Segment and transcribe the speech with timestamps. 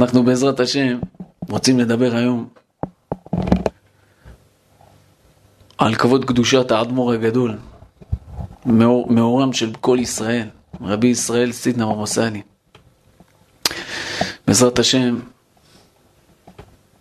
[0.00, 0.98] אנחנו בעזרת השם
[1.48, 2.48] רוצים לדבר היום
[5.78, 7.58] על כבוד קדושת האדמו"ר הגדול,
[8.66, 10.48] מאור, מאורם של כל ישראל,
[10.80, 12.42] רבי ישראל סידנא במוסלי.
[14.46, 15.18] בעזרת השם,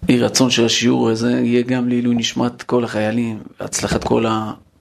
[0.09, 4.25] יהי רצון שהשיעור הזה יהיה גם לעילוי נשמת כל החיילים, הצלחת כל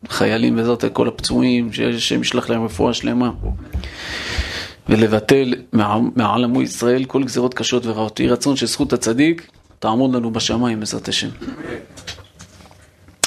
[0.06, 3.30] החיילים בעזרת כל הפצועים, שהשם ישלח להם רפואה שלמה.
[4.88, 5.54] ולבטל
[6.16, 8.20] מעל עמו ישראל כל גזירות קשות ורעות.
[8.20, 11.28] יהי רצון שזכות הצדיק תעמוד לנו בשמיים בעזרת השם.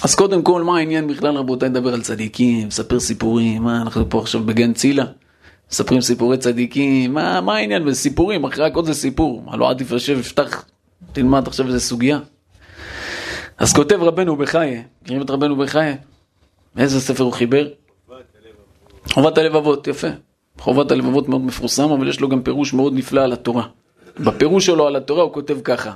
[0.03, 4.19] אז קודם כל, מה העניין בכלל רבותיי לדבר על צדיקים, לספר סיפורים, מה אנחנו פה
[4.19, 5.05] עכשיו בגן צילה,
[5.71, 10.21] מספרים סיפורי צדיקים, מה, מה העניין בסיפורים, אחרי הכל זה סיפור, מה לא עדיף לשב,
[10.21, 10.65] פתח,
[11.13, 12.19] תלמד עכשיו איזה סוגיה.
[13.57, 15.97] אז כותב רבנו בחיי, מכירים את רבנו בחיי?
[16.77, 17.67] איזה ספר הוא חיבר?
[19.11, 20.07] חובת הלבבות, יפה.
[20.59, 23.63] חובת הלבבות מאוד מפורסם, אבל יש לו גם פירוש מאוד נפלא על התורה.
[24.19, 25.93] בפירוש שלו על התורה הוא כותב ככה: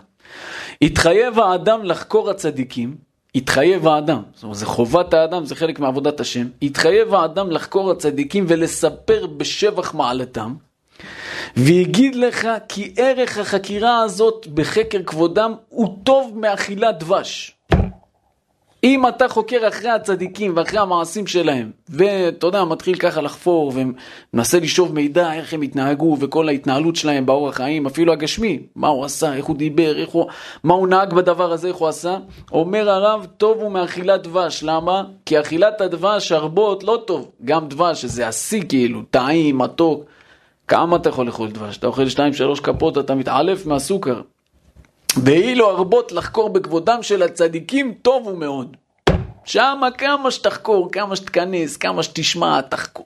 [0.81, 2.95] התחייב האדם לחקור הצדיקים,
[3.35, 8.45] התחייב האדם, זאת אומרת, זה חובת האדם, זה חלק מעבודת השם, התחייב האדם לחקור הצדיקים
[8.47, 10.53] ולספר בשבח מעלתם,
[11.57, 17.55] ויגיד לך כי ערך החקירה הזאת בחקר כבודם הוא טוב מאכילת דבש.
[18.83, 24.95] אם אתה חוקר אחרי הצדיקים ואחרי המעשים שלהם, ואתה יודע, מתחיל ככה לחפור ומנסה לשאוב
[24.95, 29.45] מידע איך הם התנהגו וכל ההתנהלות שלהם באורח חיים, אפילו הגשמי, מה הוא עשה, איך
[29.45, 30.25] הוא דיבר, איך הוא,
[30.63, 32.17] מה הוא נהג בדבר הזה, איך הוא עשה,
[32.51, 35.03] אומר הרב, טוב הוא מאכילת דבש, למה?
[35.25, 40.03] כי אכילת הדבש, הרבות, לא טוב, גם דבש, שזה השיא כאילו, טעים, מתוק,
[40.67, 41.77] כמה אתה יכול לאכול דבש?
[41.77, 42.05] אתה אוכל
[42.57, 44.21] 2-3 כפות, אתה מתעלף מהסוכר.
[45.17, 48.77] ואילו הרבות לחקור בכבודם של הצדיקים, טוב הוא מאוד.
[49.45, 53.05] שמה כמה שתחקור, כמה שתכנס, כמה שתשמע, תחקור.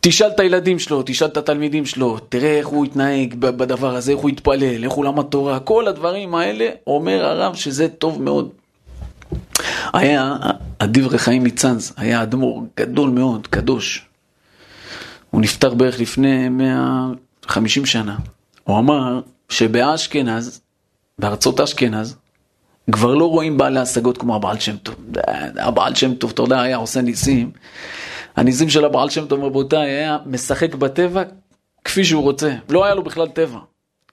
[0.00, 4.20] תשאל את הילדים שלו, תשאל את התלמידים שלו, תראה איך הוא התנהג בדבר הזה, איך
[4.20, 8.50] הוא התפלל, איך הוא למד תורה, כל הדברים האלה, אומר הרב שזה טוב מאוד.
[9.92, 10.36] היה
[10.80, 14.06] הדברי חיים מצאנז, היה אדמו"ר גדול מאוד, קדוש.
[15.30, 18.16] הוא נפטר בערך לפני 150 שנה.
[18.64, 20.60] הוא אמר שבאשכנז
[21.18, 22.16] בארצות אשכנז,
[22.92, 24.94] כבר לא רואים בעלי השגות כמו הבעל שם טוב.
[25.58, 27.50] הבעל שם טוב, אתה יודע, היה עושה ניסים.
[28.36, 31.22] הניסים של הבעל שם טוב, רבותיי, היה משחק בטבע
[31.84, 32.54] כפי שהוא רוצה.
[32.68, 33.58] לא היה לו בכלל טבע.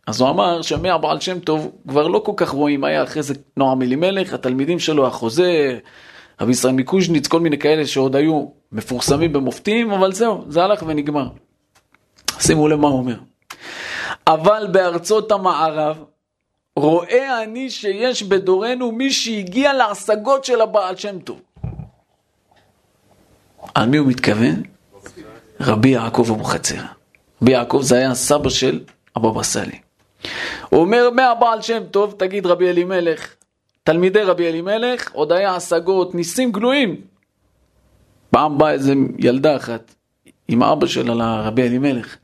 [0.08, 3.82] אז הוא אמר שמהבעל שם טוב כבר לא כל כך רואים, היה אחרי זה נועם
[3.82, 5.80] אלימלך, התלמידים שלו, החוזה,
[6.42, 11.28] רבי ישראל מקוז'ניץ, כל מיני כאלה שעוד היו מפורסמים במופתים, אבל זהו, זה הלך ונגמר.
[12.40, 13.16] שימו לב מה הוא אומר.
[14.28, 16.04] אבל בארצות המערב,
[16.76, 21.42] רואה אני שיש בדורנו מי שהגיע להשגות של הבעל שם טוב.
[23.76, 24.64] על מי הוא מתכוון?
[25.62, 26.84] רבי יעקב אבוחצירא.
[27.42, 28.84] רבי יעקב זה היה הסבא של
[29.16, 29.80] הבבא סאלי.
[30.70, 33.36] הוא אומר מהבעל שם טוב, תגיד רבי אלימלך,
[33.84, 37.02] תלמידי רבי אלימלך, עוד היה השגות, ניסים גלויים.
[38.30, 39.96] פעם באה איזה ילדה אחת
[40.48, 42.18] עם אבא שלה לרבי אלימלך.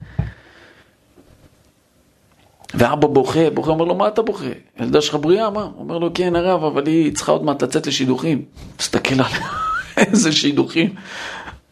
[2.74, 4.46] ואבא בוכה, בוכה, אומר לו, מה אתה בוכה?
[4.80, 5.70] ילדה שלך בריאה, מה?
[5.78, 8.46] אומר לו, כן הרב, אבל היא צריכה עוד מעט לצאת לשידוכים.
[8.80, 9.48] מסתכל עליה,
[9.98, 10.96] איזה שידוכים.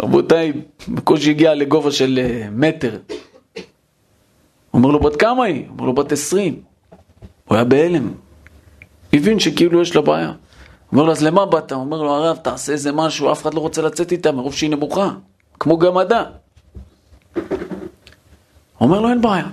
[0.02, 0.53] רבותיי,
[0.88, 2.97] בקושי הגיע לגובה של אה, מטר.
[4.74, 5.66] אומר לו, בת כמה היא?
[5.69, 6.62] אומר לו, בת עשרים.
[7.47, 8.12] הוא היה בהלם.
[9.14, 10.31] הבין שכאילו יש לה בעיה.
[10.91, 11.72] אומר לו, אז למה באת?
[11.72, 15.09] אומר לו, הרב, תעשה איזה משהו, אף אחד לא רוצה לצאת איתה מרוב שהיא נמוכה.
[15.59, 16.24] כמו גמדה.
[18.81, 19.47] אומר לו, אין בעיה.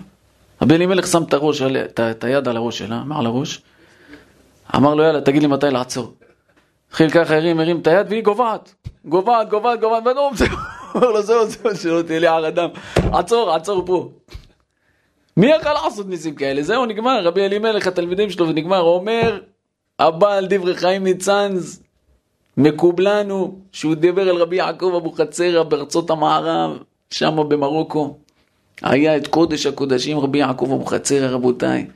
[0.65, 3.63] רבי אלימלך שם את, הראש, את היד על הראש שלה, מעל הראש,
[4.77, 6.13] אמר לו יאללה תגיד לי מתי לעצור.
[6.89, 10.49] התחיל ככה הרים הרים את היד והיא גובעת, גובעת גובעת גובעת ונום זהו,
[10.95, 12.69] אומר לו זהו זהו שלא תהיה לי על הדם,
[13.13, 14.11] עצור עצור פה.
[15.37, 16.63] מי יכול לעשות ניסים כאלה?
[16.63, 19.41] זהו נגמר, רבי אלימלך התלמידים שלו ונגמר, אומר
[19.99, 21.83] הבעל דברי חיים ניצנז
[22.57, 26.79] מקובלנו שהוא דיבר על רבי יעקב אבוחצירא בארצות המערב,
[27.11, 28.17] שמה במרוקו.
[28.83, 31.87] היה את קודש הקודשים רבי יעקב אבוחצירא רבותיי,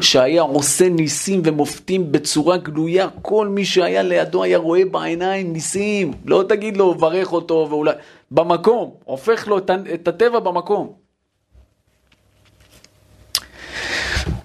[0.00, 6.44] שהיה עושה ניסים ומופתים בצורה גלויה, כל מי שהיה לידו היה רואה בעיניים ניסים, לא
[6.48, 7.92] תגיד לו ברך אותו ואולי,
[8.30, 9.58] במקום, הופך לו
[9.94, 10.92] את הטבע במקום.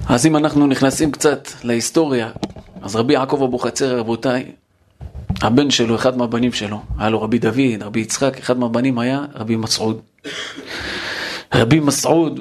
[0.09, 2.31] אז אם אנחנו נכנסים קצת להיסטוריה,
[2.81, 4.51] אז רבי יעקב אבוחצירא רבותיי,
[5.41, 9.55] הבן שלו, אחד מהבנים שלו, היה לו רבי דוד, רבי יצחק, אחד מהבנים היה רבי
[9.55, 10.01] מסעוד.
[11.53, 12.39] רבי מסעוד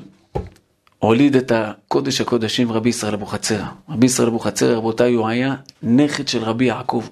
[0.99, 3.66] הוליד את הקודש הקודשים רבי ישראל אבוחצירא.
[3.88, 7.05] רבי ישראל אבוחצירא, רבותיי, הוא היה נכד של רבי יעקב.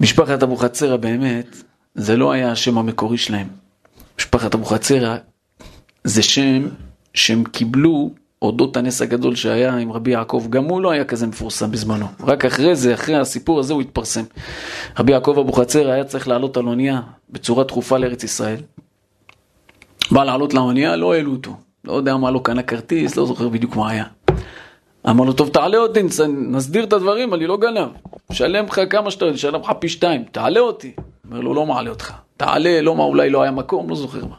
[0.00, 1.56] משפחת אבוחצירא באמת,
[1.94, 3.48] זה לא היה השם המקורי שלהם.
[4.18, 5.16] משפחת אבוחצירא
[6.04, 6.68] זה שם
[7.14, 8.10] שהם קיבלו
[8.42, 12.06] אודות הנס הגדול שהיה עם רבי יעקב, גם הוא לא היה כזה מפורסם בזמנו.
[12.20, 14.22] רק אחרי זה, אחרי הסיפור הזה הוא התפרסם.
[14.98, 17.00] רבי יעקב אבוחצירא היה צריך לעלות על אונייה
[17.30, 18.60] בצורה דחופה לארץ ישראל.
[20.12, 21.56] בא לעלות לאונייה, לא העלו אותו.
[21.84, 24.04] לא יודע מה, לא קנה כרטיס, לא זוכר בדיוק מה היה.
[25.08, 27.88] אמר לו, טוב, תעלה אותי, נסדיר את הדברים, אני לא גנב.
[28.32, 30.92] שלם לך כמה שאתה, שלם לך פי שתיים, תעלה אותי.
[31.28, 32.12] אומר לו, לא מעלה אותך.
[32.36, 34.36] תעלה, לא מה, אולי לא היה מקום, לא זוכר מה.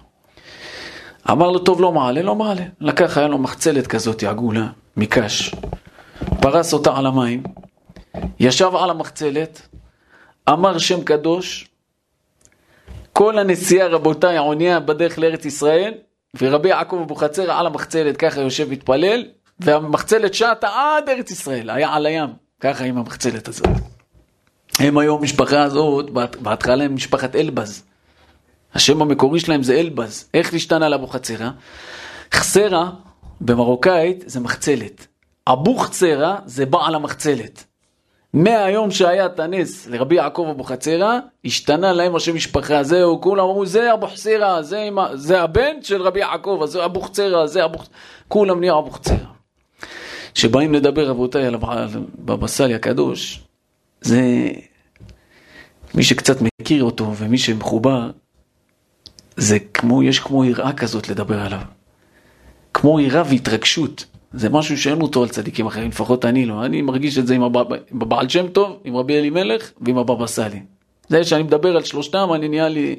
[1.31, 2.63] אמר לו, טוב, לא מעלה, לא מעלה.
[2.81, 4.67] לקח, היה לו מחצלת כזאת, עגולה,
[4.97, 5.56] מקש.
[6.41, 7.44] פרס אותה על המים,
[8.39, 9.62] ישב על המחצלת,
[10.50, 11.67] אמר שם קדוש,
[13.13, 15.93] כל הנסיעה, רבותיי, העונייה בדרך לארץ ישראל,
[16.41, 19.25] ורבי יעקב אבוחצירא על המחצלת, ככה יושב מתפלל,
[19.59, 22.29] והמחצלת שטה עד ארץ ישראל, היה על הים,
[22.59, 23.67] ככה עם המחצלת הזאת.
[24.79, 26.09] הם היום, המשפחה הזאת,
[26.39, 27.83] בהתחלה הם משפחת אלבז.
[28.73, 30.29] השם המקורי שלהם זה אלבז.
[30.33, 31.49] איך נשתנה לאבוחצירא?
[32.33, 32.91] חסרה
[33.41, 35.07] במרוקאית זה מחצלת.
[35.47, 37.63] אבוחצירא זה בעל המחצלת.
[38.33, 43.93] מהיום שהיה את הנס לרבי יעקב אבוחצירא, השתנה להם השם משפחה, זהו, כולם אמרו, זה
[43.93, 47.95] אבוחצירא, זה, זה הבן של רבי יעקב, זה אבוחצירא, זה אבוחצירא,
[48.27, 49.17] כולם נהיה אבוחצירא.
[50.33, 53.43] כשבאים לדבר, רבותיי, על הבבא סאלי הקדוש,
[54.01, 54.21] זה
[55.95, 58.11] מי שקצת מכיר אותו ומי שמחובר,
[59.37, 61.61] זה כמו, יש כמו יראה כזאת לדבר עליו.
[62.73, 64.05] כמו יראה והתרגשות.
[64.33, 66.65] זה משהו שאין אותו על צדיקים אחרים, לפחות אני לא.
[66.65, 67.43] אני מרגיש את זה עם
[68.01, 70.59] הבעל שם טוב, עם רבי אלימלך ועם הבבא סאלי.
[71.09, 72.95] זה שאני מדבר על שלושתם, אני נהיה לי...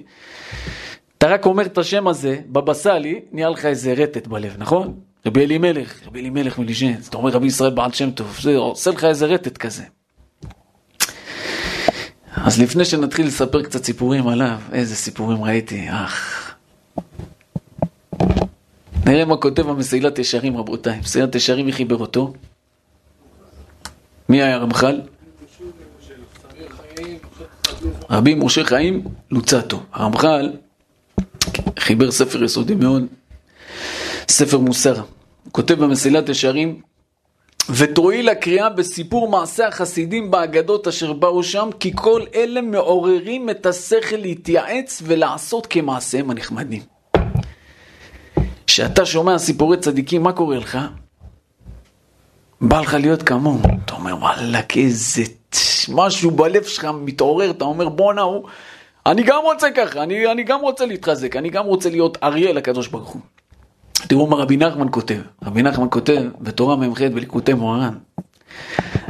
[1.19, 4.94] אתה רק אומר את השם הזה, בבא סאלי, נהיה לך איזה רטט בלב, נכון?
[5.26, 9.05] רבי אלימלך, רבי אלימלך מליז'נס, אתה אומר רבי ישראל בעל שם טוב, זה עושה לך
[9.05, 9.82] איזה רטט כזה.
[12.37, 16.55] אז לפני שנתחיל לספר קצת סיפורים עליו, איזה סיפורים ראיתי, אך.
[19.07, 22.33] נראה מה כותב המסילת ישרים רבותיי, מסילת ישרים מי חיבר אותו?
[24.29, 25.01] מי היה רמח"ל?
[28.11, 29.83] רבי משה חיים לוצטו.
[29.93, 30.51] הרמח"ל
[31.79, 33.07] חיבר ספר יסודי מאוד,
[34.29, 34.95] ספר מוסר.
[34.95, 36.81] הוא כותב במסילת ישרים,
[37.71, 44.17] ותועיל הקריאה בסיפור מעשה החסידים באגדות אשר באו שם, כי כל אלה מעוררים את השכל
[44.17, 46.92] להתייעץ ולעשות כמעשיהם הנחמדים.
[48.73, 50.79] כשאתה שומע סיפורי צדיקים, מה קורה לך?
[52.61, 53.61] בא לך להיות כמוהו.
[53.85, 55.23] אתה אומר, וואלכ, איזה
[55.89, 58.45] משהו בלב שלך מתעורר, אתה אומר, בואנה הוא...
[59.07, 62.89] אני גם רוצה ככה, אני, אני גם רוצה להתחזק, אני גם רוצה להיות אריה לקדוש
[62.89, 63.23] ברוך הוא.
[63.93, 65.21] תראו מה רבי נחמן כותב.
[65.43, 67.95] רבי נחמן כותב בתורה מ"ח בליקוטי מוהר"ן.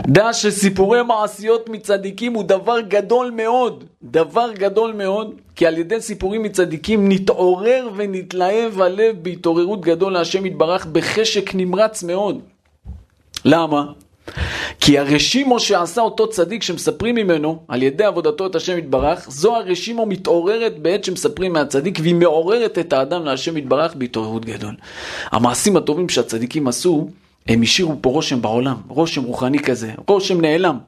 [0.07, 6.43] דע שסיפורי מעשיות מצדיקים הוא דבר גדול מאוד, דבר גדול מאוד, כי על ידי סיפורים
[6.43, 12.41] מצדיקים נתעורר ונתלהב הלב בהתעוררות גדול להשם יתברך בחשק נמרץ מאוד.
[13.45, 13.85] למה?
[14.81, 20.07] כי הרשימו שעשה אותו צדיק שמספרים ממנו על ידי עבודתו את השם יתברך, זו הרשימו
[20.07, 24.75] מתעוררת בעת שמספרים מהצדיק והיא מעוררת את האדם להשם יתברך בהתעוררות גדול.
[25.31, 27.09] המעשים הטובים שהצדיקים עשו,
[27.49, 30.79] הם השאירו פה רושם בעולם, רושם רוחני כזה, רושם נעלם.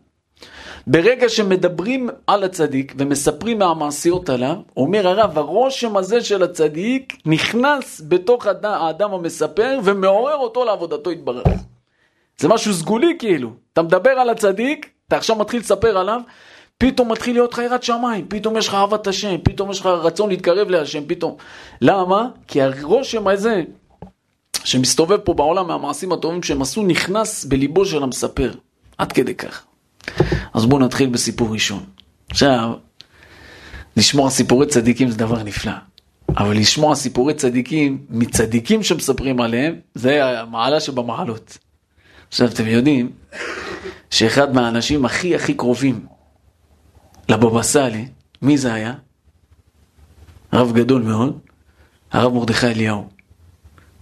[0.86, 8.46] ברגע שמדברים על הצדיק ומספרים מהמעשיות עליו, אומר הרב, הרושם הזה של הצדיק נכנס בתוך
[8.62, 11.46] האדם המספר ומעורר אותו לעבודתו יתברך.
[12.38, 13.50] זה משהו סגולי כאילו.
[13.72, 16.20] אתה מדבר על הצדיק, אתה עכשיו מתחיל לספר עליו,
[16.78, 20.28] פתאום מתחיל להיות לך יראת שמיים, פתאום יש לך אהבת השם, פתאום יש לך רצון
[20.28, 21.36] להתקרב להשם, פתאום.
[21.80, 22.28] למה?
[22.48, 23.62] כי הרושם הזה
[24.64, 28.54] שמסתובב פה בעולם מהמעשים הטובים שהם עשו, נכנס בליבו של המספר.
[28.98, 29.64] עד כדי כך.
[30.54, 31.84] אז בואו נתחיל בסיפור ראשון.
[32.30, 32.72] עכשיו,
[33.96, 35.72] לשמוע סיפורי צדיקים זה דבר נפלא.
[36.36, 41.58] אבל לשמוע סיפורי צדיקים מצדיקים שמספרים עליהם, זה המעלה שבמעלות.
[42.28, 43.10] עכשיו אתם יודעים
[44.10, 46.06] שאחד מהאנשים הכי הכי קרובים
[47.28, 48.08] לבבא סאלי,
[48.42, 48.94] מי זה היה?
[50.52, 51.38] רב גדול מאוד,
[52.12, 53.13] הרב מרדכי אליהו.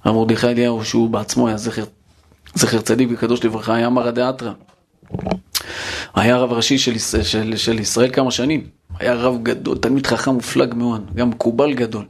[0.04, 1.84] הרב מרדכי אליהו שהוא בעצמו היה זכר,
[2.54, 4.52] זכר צדיק וקדוש לברכה, היה מרא דאתרא.
[6.14, 8.66] היה רב ראשי של, של, של ישראל כמה שנים,
[8.98, 12.04] היה רב גדול, תלמיד חכם מופלג מאוד, גם מקובל גדול.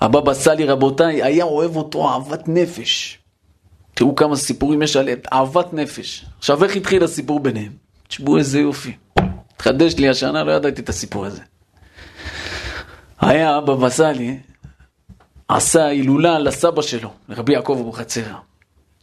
[0.00, 3.18] הבבא סאלי רבותיי היה אוהב אותו אהבת נפש.
[3.94, 6.24] תראו כמה סיפורים יש עליהם, אהבת נפש.
[6.38, 7.72] עכשיו איך התחיל הסיפור ביניהם?
[8.08, 8.92] תשמעו איזה יופי.
[9.54, 11.42] התחדש לי השנה, לא ידעתי את הסיפור הזה.
[13.20, 14.38] היה אבא בסאלי,
[15.48, 18.34] עשה הילולה לסבא שלו, לרבי יעקב אבוחצירא.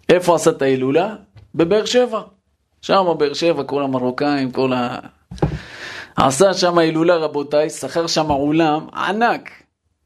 [0.09, 1.15] איפה עשה את ההילולה?
[1.55, 2.21] בבאר שבע.
[2.81, 4.99] שם באר שבע, כל המרוקאים, כל ה...
[6.15, 9.49] עשה שם הילולה רבותיי, שכר שם אולם ענק,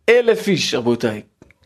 [0.09, 1.21] אלף איש רבותיי.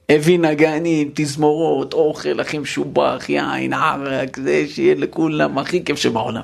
[0.10, 6.44] הביא נגנים, תזמורות, אוכל הכי משובח, יין, ערק, זה שיהיה לכולם הכי כיף שבעולם.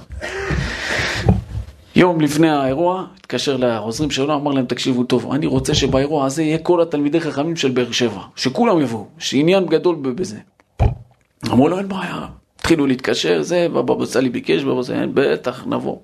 [1.96, 6.58] יום לפני האירוע, התקשר לעוזרים שלו, אמר להם, תקשיבו טוב, אני רוצה שבאירוע הזה יהיה
[6.58, 10.38] כל התלמידי חכמים של באר שבע, שכולם יבואו, שעניין גדול בזה.
[11.52, 12.28] אמרו לו, אין בעיה.
[12.60, 15.98] התחילו להתקשר, זה, בבא סאלי ביקש, בבא סאלי, בטח, נבוא.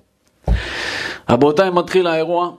[1.30, 2.50] רבותיי, מתחיל האירוע,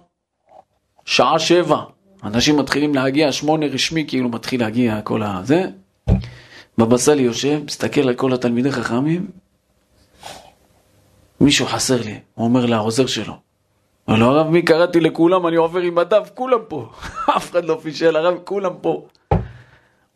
[1.05, 1.81] שעה שבע,
[2.23, 5.63] אנשים מתחילים להגיע, שמונה רשמי, כאילו מתחיל להגיע כל הזה.
[6.77, 9.27] בבא סאלי יושב, מסתכל על כל התלמידי חכמים,
[11.43, 13.33] מישהו חסר לי, הוא אומר לעוזר שלו.
[14.07, 16.89] אומר לו, הרב, מי קראתי לכולם, אני עובר עם הדף, כולם פה.
[17.37, 19.07] אף אחד לא פישל, הרב, כולם פה.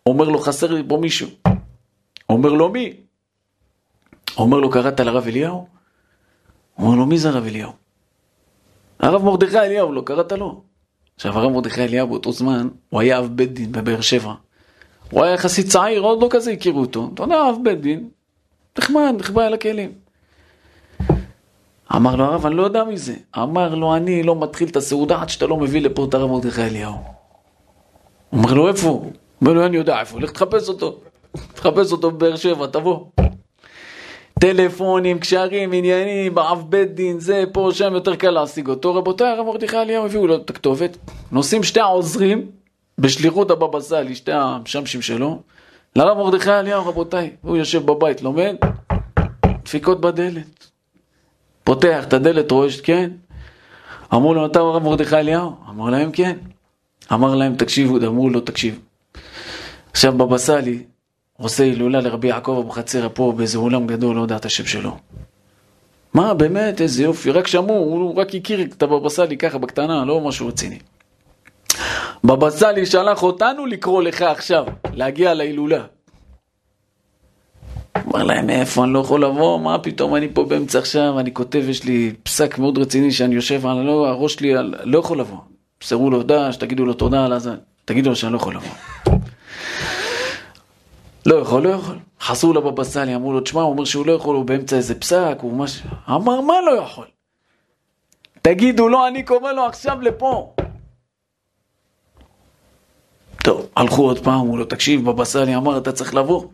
[0.06, 1.28] אומר לו, חסר לי פה מישהו.
[2.30, 2.94] אומר לו, מי?
[4.38, 5.68] אומר לו, קראת לרב אליהו?
[6.78, 7.72] אומר לו, מי זה הרב אליהו?
[9.00, 10.62] הרב מרדכי אליהו, לא קראת לו.
[11.16, 14.34] עכשיו, הרב מרדכי אליהו באותו זמן, הוא היה אב בית דין בבאר שבע.
[15.12, 17.10] הוא היה יחסית צעיר, עוד לא כזה הכירו אותו.
[17.14, 18.10] אתה יודע, אב בית דין,
[18.78, 20.07] נחמד, נחבא על הכלים.
[21.96, 23.14] אמר לו הרב, אני לא יודע מי זה.
[23.38, 26.62] אמר לו, אני לא מתחיל את הסעודה עד שאתה לא מביא לפה את הרב מרדכי
[26.62, 26.96] אליהו.
[28.34, 29.12] אומר לו, איפה הוא?
[29.42, 30.98] אומר לו, אני יודע איפה, לך תחפש אותו.
[31.54, 33.06] תחפש אותו בבאר שבע, תבוא.
[34.40, 38.96] טלפונים, קשרים, עניינים, באב בית דין, זה, פה, שם, יותר קל להשיג אותו.
[38.96, 40.98] רבותיי, הרב מרדכי אליהו הביאו לו את הכתובת.
[41.32, 42.46] נוסעים שתי העוזרים
[42.98, 45.40] בשליחות הבבא סאלי, שתי המשמשים שלו,
[45.96, 47.32] לרב מרדכי אליהו, רבותיי.
[47.42, 48.56] הוא יושב בבית, לומד,
[49.64, 50.68] דפיקות בדלת.
[51.68, 53.10] פותח את הדלת, רואה שכן.
[54.14, 55.52] אמרו לו, אתה הרב מרדכי אליהו?
[55.70, 56.38] אמר להם, כן.
[57.14, 58.80] אמר להם, תקשיבו, אמרו לו, תקשיב.
[59.92, 60.84] עכשיו בבא סאלי
[61.38, 64.98] עושה הילולה לרבי יעקב אבוחצירא פה באיזה אולם גדול, לא יודע את השם שלו.
[66.14, 70.22] מה, באמת, איזה יופי, רק שמעו, הוא רק הכיר את הבבא סאלי ככה בקטנה, לא
[70.22, 70.80] משהו רציני.
[72.24, 75.84] בבא סאלי שלח אותנו לקרוא לך עכשיו, להגיע להילולה.
[78.08, 81.64] אמר להם, איפה, אני לא יכול לבוא, מה פתאום אני פה באמצע עכשיו, אני כותב,
[81.70, 85.38] יש לי פסק מאוד רציני שאני יושב על, לא, הראש שלי, לא יכול לבוא.
[85.78, 88.70] תמסרו לו דש, תגידו לו תודה על הזה, תגידו לו שאני לא יכול לבוא.
[91.26, 91.96] לא יכול, לא יכול.
[92.22, 95.38] חסרו לבבא סאלי, אמרו לו, תשמע, הוא אומר שהוא לא יכול, הוא באמצע איזה פסק,
[95.42, 95.84] הוא ממש...
[96.10, 97.06] אמר, מה לא יכול?
[98.42, 100.54] תגידו לו, אני קורא לו עכשיו לפה.
[103.44, 106.48] טוב, הלכו עוד פעם, אמרו לו, תקשיב, בבא סאלי אמר, אתה צריך לבוא.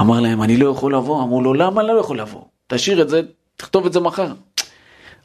[0.00, 1.22] אמר להם, אני לא יכול לבוא.
[1.22, 2.42] אמרו לו, למה לא יכול לבוא?
[2.66, 3.20] תשאיר את זה,
[3.56, 4.32] תכתוב את זה מחר.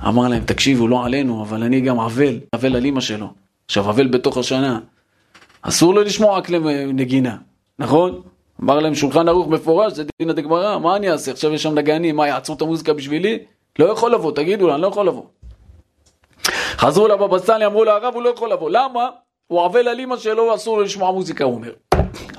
[0.07, 3.27] אמר להם, תקשיבו, לא עלינו, אבל אני גם אבל, אבל על אמא שלו.
[3.65, 4.79] עכשיו, אבל בתוך השנה.
[5.61, 7.37] אסור לו לשמוע רק לנגינה,
[7.79, 8.21] נכון?
[8.63, 11.31] אמר להם, שולחן ערוך מפורש, זה דינא דגמרא, מה אני אעשה?
[11.31, 13.39] עכשיו יש שם נגנים, מה, יעצרו את המוזיקה בשבילי?
[13.79, 15.23] לא יכול לבוא, תגידו לו, אני לא יכול לבוא.
[16.77, 18.69] חזרו לבבא סאלי, אמרו לרב, הוא לא יכול לבוא.
[18.69, 19.09] למה?
[19.47, 21.71] הוא אבל על אמא שלו, אסור לו לשמוע מוזיקה, הוא אומר.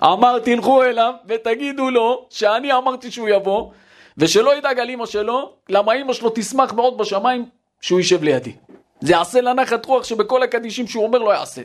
[0.05, 3.71] אמר תלכו אליו ותגידו לו שאני אמרתי שהוא יבוא
[4.19, 7.49] ושלא ידאג על אמא שלו, למה אמא שלו תשמח מאוד בשמיים
[7.81, 8.53] שהוא יישב לידי.
[9.01, 11.63] זה יעשה לה נחת רוח שבכל הקדישים שהוא אומר לא יעשה.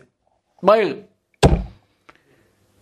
[0.63, 0.93] מהר.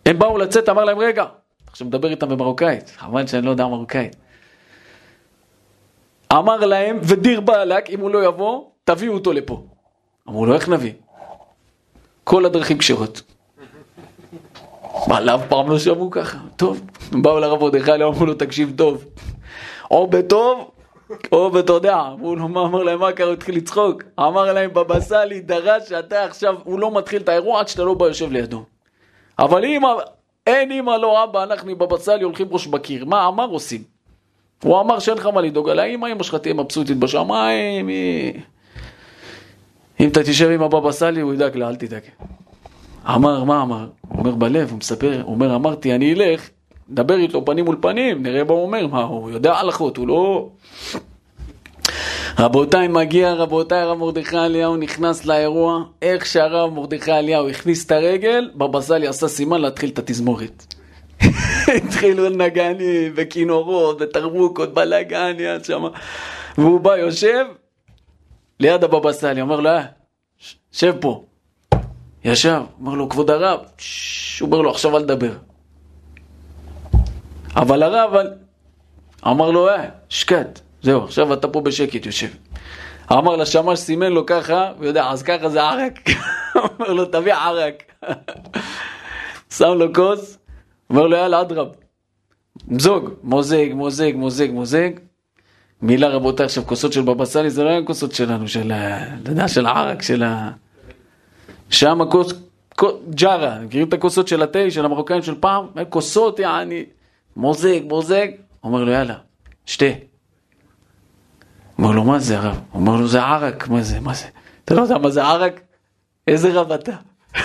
[0.05, 1.25] הם באו לצאת, אמר להם רגע,
[1.67, 4.15] עכשיו מדבר איתם במרוקאית, חבל שאני לא יודע מרוקאית.
[6.33, 9.63] אמר להם, ודיר בעלק, אם הוא לא יבוא, תביאו אותו לפה.
[10.29, 10.93] אמרו לו, איך נביא?
[12.23, 13.36] כל הדרכים כשרות.
[15.07, 16.37] מה, אף פעם לא שמעו ככה?
[16.55, 19.05] טוב, באו לרב מרדכי, אמרו לו, תקשיב טוב.
[19.91, 20.71] או בטוב,
[21.31, 23.27] או ואתה יודע, אמרו לו, מה אמר להם, מה קרה?
[23.27, 24.03] הוא התחיל לצחוק.
[24.19, 27.93] אמר להם, בבא סאלי דרש שאתה עכשיו, הוא לא מתחיל את האירוע עד שאתה לא
[27.93, 28.63] בא יושב לידו.
[29.39, 29.81] אבל אם
[30.47, 33.05] אין אמא לא אבא, אנחנו עם בבא סאלי הולכים ראש בקיר.
[33.05, 33.83] מה אמר עושים?
[34.63, 37.89] הוא אמר שאין לך מה לדאוג על האמא, אמא שלך תהיה מבסוטית בשמיים,
[39.99, 42.03] אם אתה תשב עם הבבא סאלי הוא ידאג לה, אל תדאג.
[43.15, 43.87] אמר, מה אמר?
[44.07, 46.49] הוא אומר בלב, הוא מספר, הוא אומר, אמרתי, אני אלך,
[46.89, 50.49] נדבר איתו פנים מול פנים, נראה מה הוא אומר, מה, הוא יודע הלכות, הוא לא...
[52.39, 58.49] רבותיי, מגיע רבותיי, הרב מרדכי אליהו נכנס לאירוע, איך שהרב מרדכי אליהו הכניס את הרגל,
[58.55, 60.75] בבא סאלי עשה סימן להתחיל את התזמורת.
[61.77, 65.89] התחילו נגנים וכינורות ותרבוקות, בלאגן, יד שמה.
[66.57, 67.45] והוא בא, יושב
[68.59, 69.83] ליד הבבא סאלי, אומר לו, אה,
[70.71, 71.23] שב פה.
[72.27, 75.31] ישב, אומר לו, כבוד הרב, הוא אומר לו, עכשיו אל תדבר.
[77.55, 78.13] אבל הרב,
[79.27, 82.27] אמר לו, אה, שקט, זהו, עכשיו אתה פה בשקט יושב.
[83.11, 85.99] אמר לשמש, סימן לו ככה, הוא יודע, אז ככה זה ערק.
[86.55, 87.83] אומר לו, תביא ערק.
[89.57, 90.37] שם לו כוס,
[90.89, 91.67] אומר לו, יאללה, אדרב.
[92.67, 94.89] מזוג, מוזג, מוזג, מוזג, מוזג.
[95.81, 98.71] מילה רבותיי, עכשיו כוסות של בבא סאלי זה לא היה כוסות שלנו, של,
[99.21, 100.51] אתה יודע, של הערק, של ה...
[101.69, 102.33] שם הכוס,
[103.09, 105.65] ג'ארה, מכירים את הכוסות של התה של המרוקאים של פעם?
[105.89, 106.85] כוסות יעני,
[107.35, 108.27] מוזג, מוזג,
[108.63, 109.17] אומר לו יאללה,
[109.65, 109.85] שתה.
[111.79, 112.59] אומר לו מה זה הרב?
[112.73, 114.25] אומר לו זה ערק, מה זה, מה זה?
[114.65, 115.61] אתה לא יודע מה זה ערק?
[116.27, 116.95] איזה רב אתה?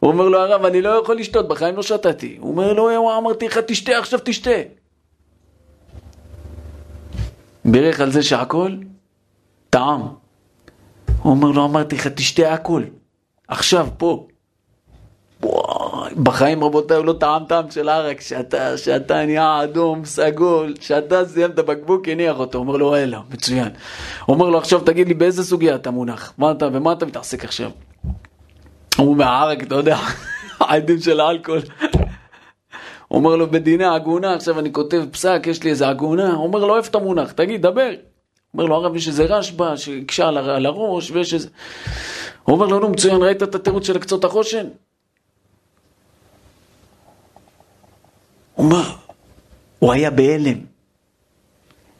[0.00, 2.36] הוא אומר לו הרב אני לא יכול לשתות, בחיים לא שתתי.
[2.40, 4.50] הוא אומר לו אמרתי לך תשתה עכשיו תשתה.
[7.64, 8.76] בירך על זה שהכל
[9.70, 10.02] טעם.
[11.28, 12.82] הוא אומר לו אמרתי לך תשתה הכל.
[13.48, 14.26] עכשיו, פה.
[15.42, 21.26] וואי, בחיים רבותיי הוא לא טעם טעם של ערק, שאתה, שאתה נהיה אדום, סגול, שאתה
[21.26, 23.68] סיים את הבקבוק, הניח אותו, אומר לו, אלא, מצוין.
[24.28, 27.70] אומר לו, עכשיו תגיד לי באיזה סוגיה אתה מונח, מה אתה, ומה אתה מתעסק עכשיו?
[28.96, 29.98] הוא מהערק, אתה יודע,
[30.60, 31.60] העדים של האלכוהול.
[33.08, 36.76] הוא אומר לו, בדיני עגונה, עכשיו אני כותב פסק, יש לי איזה עגונה, אומר לו,
[36.76, 37.32] איפה אתה מונח?
[37.32, 37.90] תגיד, דבר.
[38.58, 41.48] אומר לו, הרב, יש איזה רשב"א שהקשה על הראש, ויש איזה...
[42.42, 44.66] הוא אומר לו, נו מצוין, ראית את התירוץ של קצות החושן?
[48.54, 48.82] הוא אומר,
[49.78, 50.58] הוא היה בהלם.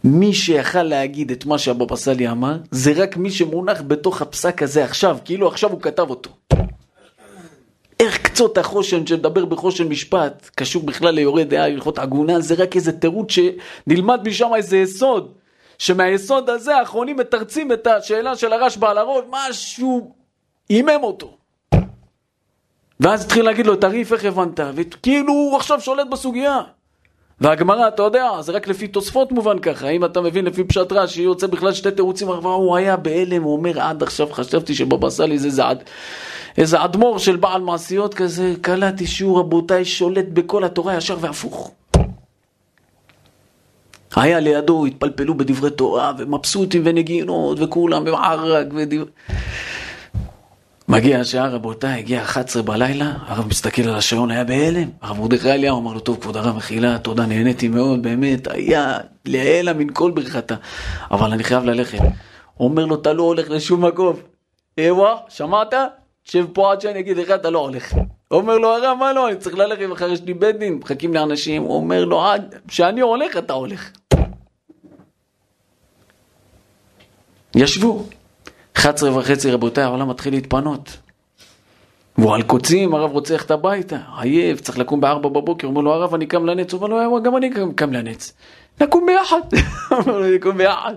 [0.05, 4.85] מי שיכל להגיד את מה שהבבא סאלי אמר, זה רק מי שמונח בתוך הפסק הזה
[4.85, 6.31] עכשיו, כאילו עכשיו הוא כתב אותו.
[8.01, 12.93] איך קצות החושן שמדבר בחושן משפט, קשור בכלל ליורי דעה, הלכות עגונה, זה רק איזה
[12.93, 15.33] תירוץ שנלמד משם איזה יסוד,
[15.79, 20.15] שמהיסוד הזה האחרונים מתרצים את השאלה של הרשב"א על הראש, משהו
[20.69, 21.37] עימם אותו.
[23.01, 24.61] ואז התחיל להגיד לו, תריף, איך הבנת?
[24.75, 26.61] וכאילו הוא עכשיו שולט בסוגיה.
[27.41, 31.23] והגמרא, אתה יודע, זה רק לפי תוספות מובן ככה, אם אתה מבין לפי פשט רש"י,
[31.23, 35.47] יוצא בכלל שתי תירוצים, הוא היה בהלם, הוא אומר, עד עכשיו חשבתי שבבא סאלי זה
[35.47, 35.85] איזה, עד,
[36.59, 41.73] איזה אדמו"ר של בעל מעשיות כזה, קלטתי שהוא רבותיי שולט בכל התורה ישר והפוך.
[44.23, 49.11] היה לידו, התפלפלו בדברי תורה, ומבסוטים ונגינות, וכולם, וערק, ודברי...
[50.89, 54.89] מגיע השעה, רבותיי, הגיע 11 בלילה, הרב מסתכל על השעון, היה בהלם.
[55.03, 59.73] הרב מרדכי אליהו אמר לו, טוב, כבוד הרב, מחילה, תודה, נהניתי מאוד, באמת, היה לעילא
[59.73, 60.55] מן כל ברכתה,
[61.11, 61.99] אבל אני חייב ללכת.
[62.61, 64.17] אומר לו, אתה לא הולך לשום מקום.
[64.79, 65.75] איווה, שמעת?
[66.25, 67.95] שב פה עד שאני אגיד לך, אתה לא הולך.
[68.31, 71.63] אומר לו, הרב, מה לא, אני צריך ללכת, מחר יש לי בית דין, מחכים לאנשים.
[71.63, 73.91] הוא אומר לו, עד שאני הולך, אתה הולך.
[77.55, 78.07] ישבו.
[78.77, 80.97] 11 וחצי רבותיי, העולם מתחיל להתפנות.
[82.19, 86.15] והוא על קוצים, הרב רוצה ללכת הביתה, עייף, צריך לקום בארבע בבוקר, אומר לו הרב
[86.15, 88.33] אני קם לנץ, הוא אומר לו גם אני קם לנץ.
[88.81, 89.41] נקום ביחד,
[89.93, 90.95] אומר לו נקום ביחד.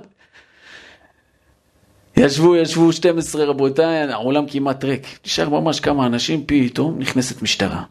[2.17, 7.83] ישבו, ישבו 12 רבותיי, העולם כמעט ריק, נשאר ממש כמה אנשים, פתאום נכנסת משטרה.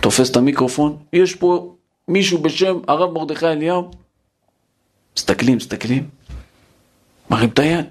[0.00, 1.74] תופס את המיקרופון, יש פה
[2.08, 3.90] מישהו בשם הרב מרדכי אליהו,
[5.16, 6.08] מסתכלים, מסתכלים,
[7.30, 7.86] מרים את היד.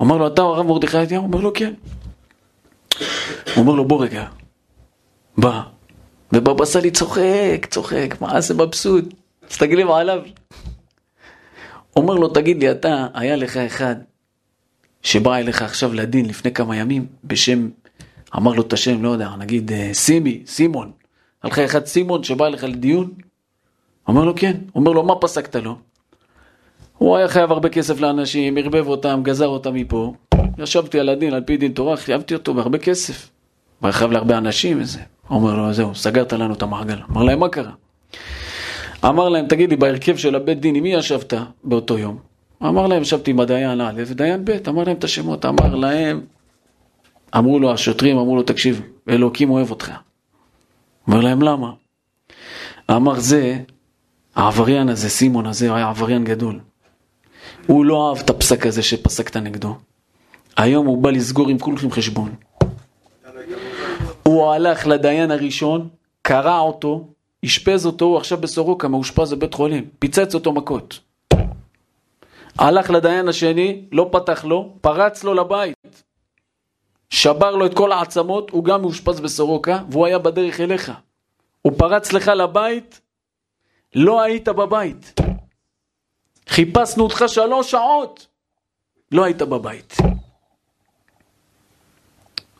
[0.00, 1.22] אומר לו, אתה הרב מרדכי אליהו?
[1.22, 1.74] אומר לו, כן.
[2.98, 3.06] הוא
[3.56, 4.26] אומר לו, בוא רגע.
[5.38, 5.62] בא.
[6.32, 9.04] ובבא סאלי צוחק, צוחק, מה זה מבסוט?
[9.50, 10.20] מסתכלים עליו.
[11.96, 13.96] אומר לו, תגיד לי, אתה, היה לך אחד
[15.02, 17.68] שבא אליך עכשיו לדין לפני כמה ימים בשם,
[18.36, 20.92] אמר לו את השם, לא יודע, נגיד אה, סימי, סימון.
[21.42, 23.10] היה לך אחד סימון שבא אליך לדיון?
[24.08, 24.56] אומר לו, כן.
[24.74, 25.76] אומר לו, מה פסקת לו?
[26.98, 30.14] הוא היה חייב הרבה כסף לאנשים, ערבב אותם, גזר אותם מפה.
[30.58, 33.30] ישבתי על הדין, על פי דין תורה, חייבתי אותו בהרבה כסף.
[33.80, 35.00] הוא היה חייב להרבה אנשים וזה.
[35.30, 36.98] אומר לו, זהו, סגרת לנו את המעגל.
[37.10, 37.72] אמר להם, מה קרה?
[39.04, 42.18] אמר להם, תגיד לי, בהרכב של הבית דין, עם מי ישבת באותו יום?
[42.62, 46.20] אמר להם, ישבתי עם הדיין א' ודיין ב', אמר להם את השמות, אמר להם,
[47.36, 49.92] אמרו לו השוטרים, אמרו לו, תקשיב, אלוקים אוהב אותך.
[51.06, 51.72] אומר להם, למה?
[52.90, 53.58] אמר זה,
[54.36, 56.60] העבריין הזה, סימון הזה, היה עבריין גדול.
[57.66, 59.76] הוא לא אהב את הפסק הזה שפסקת נגדו.
[60.56, 62.34] היום הוא בא לסגור עם כולכם חשבון.
[64.22, 65.88] הוא הלך לדיין הראשון,
[66.22, 67.08] קרע אותו,
[67.46, 71.00] אשפז אותו, הוא עכשיו בסורוקה, מאושפז בבית חולים, פיצץ אותו מכות.
[72.58, 76.02] הלך לדיין השני, לא פתח לו, פרץ לו לבית.
[77.10, 80.92] שבר לו את כל העצמות, הוא גם מאושפז בסורוקה, והוא היה בדרך אליך.
[81.62, 83.00] הוא פרץ לך לבית,
[83.94, 85.20] לא היית בבית.
[86.48, 88.26] חיפשנו אותך שלוש שעות,
[89.12, 89.96] לא היית בבית.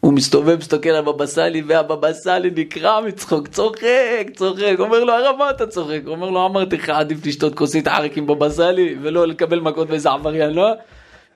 [0.06, 4.74] הוא מסתובב, מסתכל על בבא סאלי, והבבא סאלי נקרע מצחוק, צוחק, צוחק.
[4.78, 6.00] אומר לו, הרב, מה אתה צוחק?
[6.06, 10.10] אומר לו, אמרתי לך, עדיף לשתות כוסית ערק עם בבא סאלי, ולא לקבל מכות באיזה
[10.10, 10.72] עבריין, לא?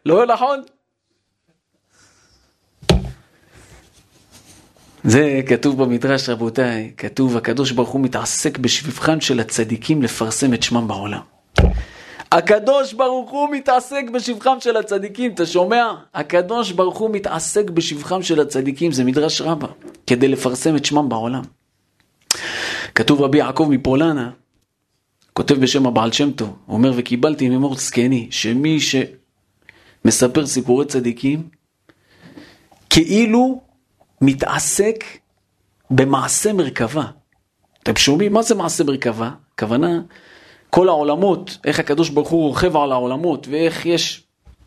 [0.06, 0.62] לא נכון?
[5.04, 10.88] זה כתוב במדרש, רבותיי, כתוב, הקדוש ברוך הוא מתעסק בשבבכם של הצדיקים לפרסם את שמם
[10.88, 11.20] בעולם.
[12.32, 15.94] הקדוש ברוך הוא מתעסק בשבחם של הצדיקים, אתה שומע?
[16.14, 19.68] הקדוש ברוך הוא מתעסק בשבחם של הצדיקים, זה מדרש רבה,
[20.06, 21.42] כדי לפרסם את שמם בעולם.
[22.94, 24.30] כתוב רבי יעקב מפולנה,
[25.32, 31.48] כותב בשם הבעל שם טוב, הוא אומר וקיבלתי ממור זקני, שמי שמספר סיפורי צדיקים,
[32.90, 33.60] כאילו
[34.20, 35.04] מתעסק
[35.90, 37.04] במעשה מרכבה.
[37.82, 38.32] אתם שומעים?
[38.32, 39.30] מה זה מעשה מרכבה?
[39.54, 40.00] הכוונה,
[40.70, 44.22] כל העולמות, איך הקדוש ברוך הוא רוכב על העולמות, ואיך יש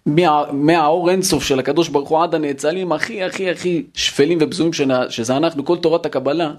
[0.06, 4.74] מה, מהאור אינסוף של הקדוש ברוך הוא עד הנאצלים הכי הכי הכי שפלים ובזויים
[5.10, 6.52] שזה אנחנו, כל תורת הקבלה,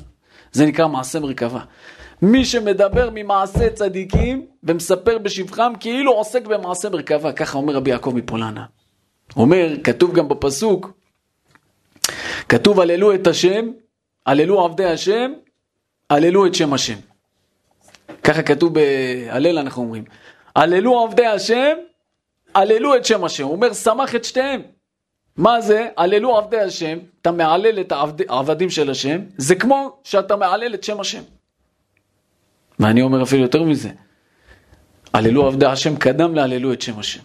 [0.52, 1.60] זה נקרא מעשה מרכבה.
[2.22, 8.64] מי שמדבר ממעשה צדיקים ומספר בשבחם כאילו עוסק במעשה מרכבה, ככה אומר רבי יעקב מפולנה.
[9.36, 10.92] אומר, כתוב גם בפסוק,
[12.48, 13.66] כתוב הללו את השם,
[14.26, 15.32] הללו עבדי השם,
[16.10, 16.96] הללו את שם השם.
[18.24, 20.04] ככה כתוב בהלל אנחנו אומרים.
[20.56, 21.76] הללו עבדי השם,
[22.54, 23.44] הללו את שם השם.
[23.44, 24.62] הוא אומר, שמח את שתיהם.
[25.36, 25.88] מה זה?
[25.96, 27.92] הללו עבדי השם, אתה מעלל את
[28.28, 31.22] העבדים של השם, זה כמו שאתה מעלל את שם השם.
[32.80, 33.90] ואני אומר אפילו יותר מזה,
[35.14, 37.20] הללו עבדי השם קדם להללו את שם השם.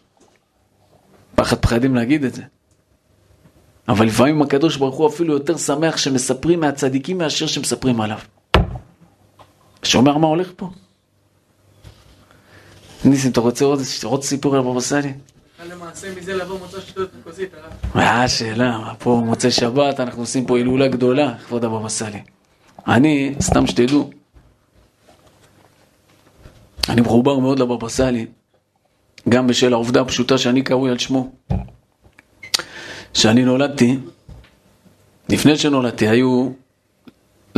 [1.35, 2.43] פחד פחדים להגיד את זה.
[3.87, 8.19] אבל לפעמים הקדוש ברוך הוא אפילו יותר שמח שמספרים מהצדיקים מאשר שמספרים עליו.
[9.83, 10.69] שומע מה הולך פה?
[13.05, 13.65] ניסים, אתה רוצה
[14.03, 15.13] עוד סיפור על בבא סאלי?
[15.69, 17.73] למעשה מזה לבוא מוצא שטות כוסית, הרב.
[17.95, 18.93] מה השאלה?
[18.99, 22.21] פה מוצאי שבת, אנחנו עושים פה הילולה גדולה, כבוד הבבא סאלי.
[22.87, 24.09] אני, סתם שתדעו,
[26.89, 28.25] אני מחובר מאוד לבבא סאלי,
[29.29, 31.31] גם בשל העובדה הפשוטה שאני קרוי על שמו.
[33.13, 33.99] כשאני נולדתי,
[35.29, 36.49] לפני שנולדתי, היו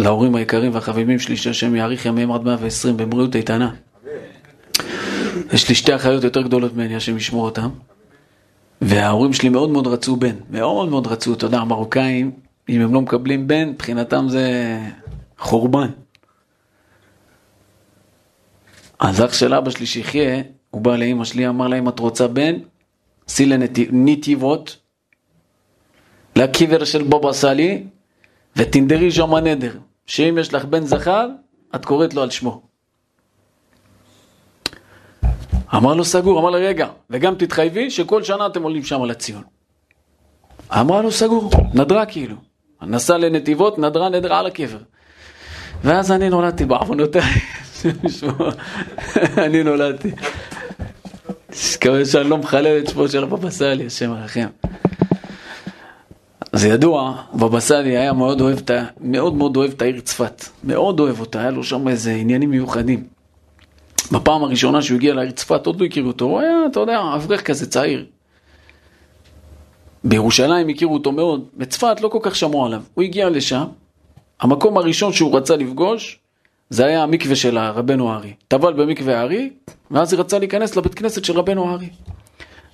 [0.01, 3.71] להורים היקרים והחביבים שלי, שהשם יאריך ימיהם עד 120 בבריאות איתנה.
[5.53, 7.69] יש לי שתי אחיות יותר גדולות ממני, השם ישמור אותם.
[8.81, 12.31] וההורים שלי מאוד מאוד רצו בן, מאוד מאוד רצו, אתה יודע, המרוקאים,
[12.69, 14.77] אם הם לא מקבלים בן, מבחינתם זה
[15.37, 15.89] חורבן.
[18.99, 22.27] אז אח של אבא שלי שיחיה, הוא בא לאמא שלי, אמר לה, אם את רוצה
[22.27, 22.55] בן,
[23.27, 24.77] סי לנתיבות,
[26.35, 27.83] לקבר של בבא סאלי,
[28.55, 29.77] ותנדרי שם הנדר,
[30.11, 31.27] שאם יש לך בן זכר,
[31.75, 32.61] את קוראת לו על שמו.
[35.75, 39.43] אמר לו סגור, אמר לה רגע, וגם תתחייבי שכל שנה אתם עולים שם לציון.
[40.71, 42.35] אמרה לו סגור, נדרה כאילו.
[42.81, 44.77] נסע לנתיבות, נדרה נדרה על הקבר.
[45.83, 47.21] ואז אני נולדתי בעוונותיי,
[49.45, 50.11] אני נולדתי.
[51.75, 54.47] מקווה שאני לא מחלל את שמו של הבבא סאלי, השם ירחם.
[56.53, 58.59] זה ידוע, בבא סאלי היה מאוד אוהב,
[59.01, 63.03] מאוד מאוד אוהב את העיר צפת, מאוד אוהב אותה, היה לו שם איזה עניינים מיוחדים.
[64.11, 67.41] בפעם הראשונה שהוא הגיע לעיר צפת, עוד לא הכירו אותו, הוא היה, אתה יודע, אברך
[67.43, 68.05] כזה צעיר.
[70.03, 72.81] בירושלים הכירו אותו מאוד, בצפת לא כל כך שמעו עליו.
[72.93, 73.63] הוא הגיע לשם,
[74.39, 76.19] המקום הראשון שהוא רצה לפגוש,
[76.69, 78.33] זה היה המקווה של רבנו הארי.
[78.47, 79.49] טבל במקווה הארי,
[79.91, 81.89] ואז היא רצה להיכנס לבית כנסת של רבנו הארי.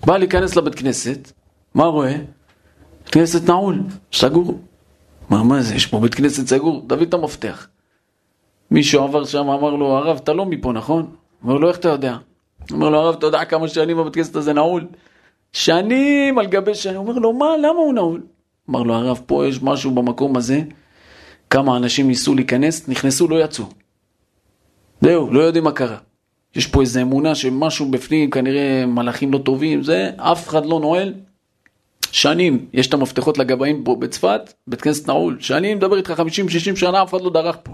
[0.06, 1.32] בא להיכנס לבית כנסת,
[1.76, 2.16] מה רואה?
[3.08, 4.60] בית כנסת נעול, סגור.
[5.30, 7.68] מה, מה זה, יש פה בית כנסת סגור, תביא את המפתח.
[8.72, 11.16] מישהו עבר שם, אמר לו, הרב, אתה לא מפה, נכון?
[11.44, 12.18] אומר לו, איך אתה יודע?
[12.72, 14.88] אומר לו, הרב, אתה יודע כמה שנים הבית כנסת הזה נעול?
[15.54, 16.96] שנים על גבי שנים.
[16.96, 18.22] אומר לו, מה, למה הוא נעול?
[18.70, 20.62] אמר לו, הרב, פה יש משהו במקום הזה,
[21.50, 23.66] כמה אנשים ניסו להיכנס, נכנסו, לא יצאו.
[25.02, 25.98] זהו, לא יודעים מה קרה.
[26.56, 31.14] יש פה איזו אמונה שמשהו בפנים, כנראה מלאכים לא טובים, זה, אף אחד לא נועל.
[32.12, 35.38] שנים, יש את המפתחות לגבאים פה בצפת, בית כנסת נעול.
[35.40, 36.24] שנים, מדבר איתך
[36.74, 37.72] 50-60 שנה, אף אחד לא דרך פה.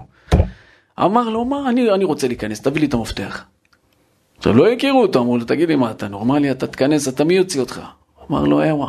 [1.00, 3.44] אמר לו, מה, אני, אני רוצה להיכנס, תביא לי את המפתח.
[4.36, 7.34] עכשיו, לא הכירו אותו, אמרו לו, תגיד לי מה, אתה נורמלי, אתה תיכנס, אתה מי
[7.34, 7.80] יוציא אותך?
[8.30, 8.88] אמר לו, אהווה,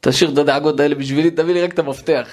[0.00, 2.28] תשאיר את הדאגות האלה בשבילי, תביא לי רק את המפתח.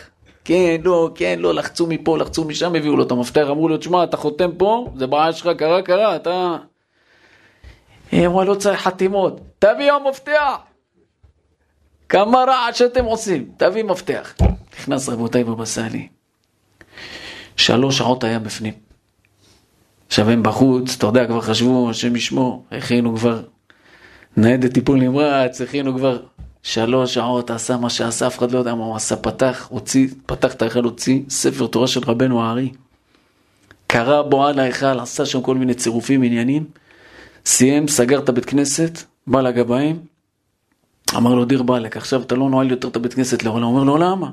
[0.45, 4.03] כן, לא, כן, לא, לחצו מפה, לחצו משם, הביאו לו את המפתח, אמרו לו, תשמע,
[4.03, 6.55] אתה חותם פה, זה בעיה שלך, קרה, קרה, אתה...
[8.13, 10.68] אמרו, לא צריך חתימות, תביא המפתח!
[12.09, 14.33] כמה רעש שאתם עושים, תביא מפתח.
[14.79, 16.07] נכנס רבותיי בבא סאלי.
[17.55, 18.73] שלוש שעות היה בפנים.
[20.07, 23.43] עכשיו הם בחוץ, אתה יודע, כבר חשבו, השם ישמור, הכינו כבר
[24.37, 26.21] ניידת טיפול נמרץ, הכינו כבר
[26.63, 30.53] שלוש שעות, עשה מה שעשה, אף אחד לא יודע מה הוא עשה, פתח, הוציא, פתח
[30.53, 32.71] את ההיכל, הוציא ספר תורה של רבנו הארי.
[33.87, 36.65] קרא בו על ההיכל, עשה שם כל מיני צירופים, עניינים,
[37.45, 39.99] סיים, סגר את הבית כנסת, בא לגבאים,
[41.17, 43.63] אמר לו, דיר באלק, עכשיו אתה לא נועל יותר את הבית כנסת לעולם.
[43.63, 44.29] הוא אומר לו, למה?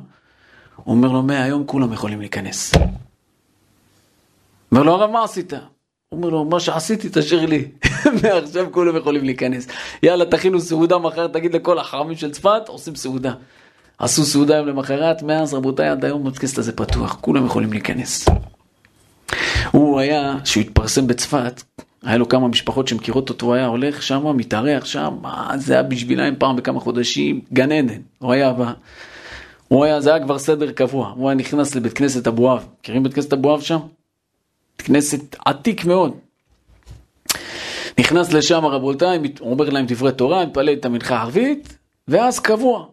[0.76, 2.74] הוא אומר לו, מהיום כולם יכולים להיכנס.
[4.72, 5.52] אומר לו, הרב, מה עשית?
[5.52, 5.60] הוא
[6.12, 7.68] אומר לו, מה שעשיתי, תשאיר לי.
[8.22, 9.66] מעכשיו כולם יכולים להיכנס.
[10.02, 13.32] יאללה, תכינו סעודה מחר, תגיד לכל החכמים של צפת, עושים סעודה.
[13.98, 18.28] עשו סעודה יום למחרת, מאז רבותיי, עד היום המדקסט הזה פתוח, כולם יכולים להיכנס.
[19.76, 21.62] הוא היה, כשהוא התפרסם בצפת,
[22.02, 25.14] היה לו כמה משפחות שמכירות אותו, הוא היה הולך שם, מתארח שם,
[25.56, 28.72] זה היה בשבילם פעם בכמה חודשים, גן עדן, הוא היה בא.
[29.68, 33.14] הוא היה, זה היה כבר סדר קבוע, הוא היה נכנס לבית כנסת אבואב, מכירים בית
[33.14, 33.78] כנסת אבואב שם?
[34.78, 36.14] בית כנסת עתיק מאוד.
[37.98, 42.86] נכנס לשם רבותיי, אומר להם דברי תורה, מתפלל את המנחה הערבית, ואז קבוע.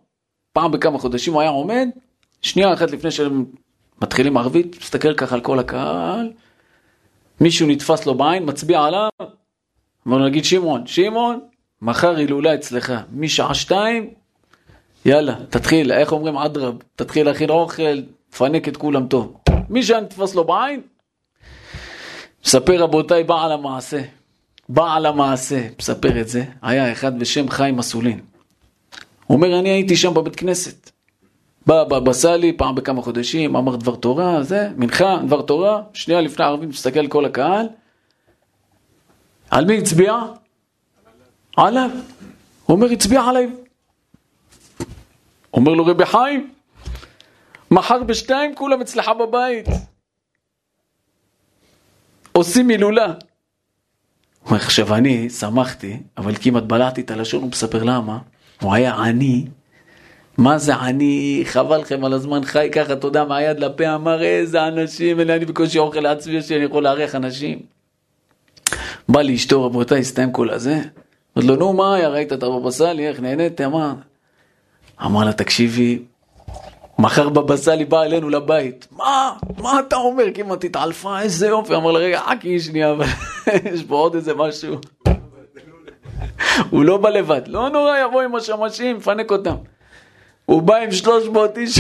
[0.54, 1.88] פעם בכמה חודשים הוא היה עומד,
[2.42, 3.46] שנייה אחת לפני שהם
[4.02, 6.32] מתחילים ערבית, מסתכל ככה על כל הקהל,
[7.44, 9.10] מישהו נתפס לו בעין, מצביע עליו,
[10.06, 11.40] לו נגיד שמעון, שמעון,
[11.82, 14.14] מחר הילולה אצלך, משעה שתיים,
[15.06, 19.38] יאללה, תתחיל, איך אומרים אדרב, תתחיל להכין אוכל, תפנק את כולם טוב.
[19.70, 20.82] מי שנתפס לו בעין,
[22.46, 24.02] מספר רבותיי בעל המעשה,
[24.70, 28.20] בעל המעשה, מספר את זה, היה אחד בשם חיים אסולין.
[29.28, 30.92] הוא אומר, אני הייתי שם בבית כנסת.
[31.66, 36.46] בא בבא סאלי פעם בכמה חודשים, אמר דבר תורה, זה, מנחה, דבר תורה, שנייה לפני
[36.46, 37.68] הערבים, מסתכל על כל הקהל.
[39.52, 40.14] על מי הצביע?
[41.58, 41.90] עליו.
[42.66, 43.50] הוא אומר, הצביע עליי.
[45.54, 46.54] אומר לו רבי חיים,
[47.72, 49.66] מחר בשתיים כולם אצלך בבית.
[52.32, 53.14] עושים הילולה.
[54.46, 58.20] אומר, עכשיו אני שמחתי, אבל כמעט בלעתי את הלשון, הוא מספר למה.
[58.62, 59.46] הוא היה עני.
[60.38, 61.42] מה זה עני?
[61.46, 65.46] חבל לכם על הזמן חי ככה, אתה יודע, מהיד לפה אמר איזה אנשים, אלה אני
[65.46, 67.60] בקושי אוכל לעצמי שאני יכול לארח אנשים.
[69.10, 70.82] בא לאשתו, רבותיי, הסתיים כל הזה.
[71.38, 73.62] אמר לו, נו, מה היה, ראית את הבבא סאלי, איך נהנית?
[73.62, 73.94] אמר,
[75.06, 76.00] אמר לה, תקשיבי,
[77.00, 78.88] מחר בבא סאלי בא אלינו לבית.
[78.92, 79.34] מה?
[79.58, 80.24] מה אתה אומר?
[80.34, 81.76] כמעט התעלפה, איזה יופי.
[81.76, 83.06] אמר לה, רגע, חכי שנייה, אבל
[83.74, 84.76] יש פה עוד איזה משהו.
[86.70, 89.56] הוא לא בא לבד, לא נורא, יבוא עם השמשים, מפנק אותם.
[90.46, 91.80] הוא בא עם 300 איש.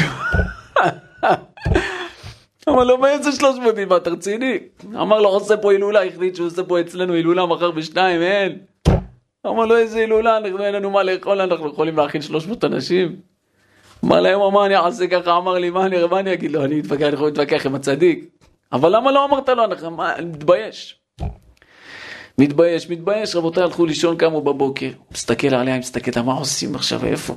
[2.83, 3.87] לו, מה איזה 300 איש?
[3.87, 4.57] מה, אתה רציני?
[4.93, 8.57] אמר לו, עושה פה הילולה, החליט שהוא עושה פה אצלנו הילולה מחר בשתיים, אין.
[9.47, 13.15] אמר לו, איזה הילולה, אנחנו אין לנו מה לאכול, אנחנו יכולים להכין 300 אנשים.
[14.05, 15.37] אמר להם, מה אני אעשה ככה?
[15.37, 16.65] אמר לי, מה אני, מה אני אגיד לו?
[16.65, 18.25] אני מתווכח, אני יכול להתווכח עם הצדיק.
[18.73, 19.63] אבל למה לא אמרת לו?
[19.99, 20.99] אני מתבייש.
[22.37, 27.35] מתבייש, מתבייש, רבותיי הלכו לישון, קמו בבוקר, מסתכל עליה, מסתכל, מה עושים עכשיו, איפה?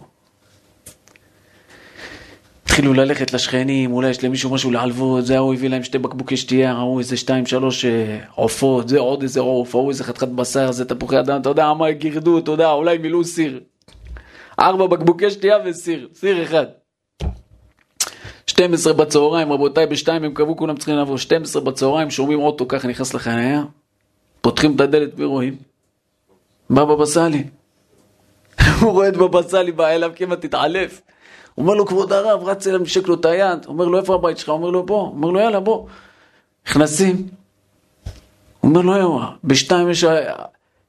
[2.76, 6.72] התחילו ללכת לשכנים, אולי יש למישהו משהו להלוות, זה ההוא הביא להם שתי בקבוקי שתייה,
[6.72, 10.84] ההוא איזה שתיים שלוש אה, עופות, זה עוד איזה עוף, ההוא איזה חתיכת בשר, זה
[10.84, 13.60] תפוחי אדם, אתה יודע, מה גירדו, אתה יודע, אולי מילאו סיר.
[14.60, 16.66] ארבע בקבוקי שתייה וסיר, סיר אחד.
[18.46, 23.14] 12 בצהריים, רבותיי, בשתיים הם קבעו, כולם צריכים לעבור, 12 בצהריים, שומעים אוטו ככה נכנס
[23.14, 23.62] לחניה,
[24.40, 25.56] פותחים את הדלת ורואים,
[26.70, 27.44] בא בבא סאלי.
[28.80, 31.02] הוא רואה את בבא סאלי, בא אליו, כמעט התעלף.
[31.58, 34.48] אומר לו, כבוד הרב, רץ אליו, משק לו את היד, אומר לו, איפה הבית שלך?
[34.48, 35.02] אומר לו, בוא.
[35.02, 35.86] אומר לו, יאללה, בוא.
[36.68, 37.28] נכנסים.
[38.62, 40.04] אומר לו, יואו, בשתיים יש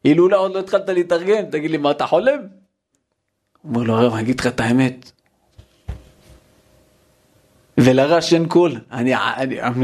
[0.04, 2.40] הילולה, עוד לא התחלת להתארגן, תגיד לי, מה, אתה חולם?
[3.64, 5.12] אומר לו, הרב, אני אגיד לך את האמת.
[7.78, 8.80] ולרש אין קול.
[8.92, 9.14] אני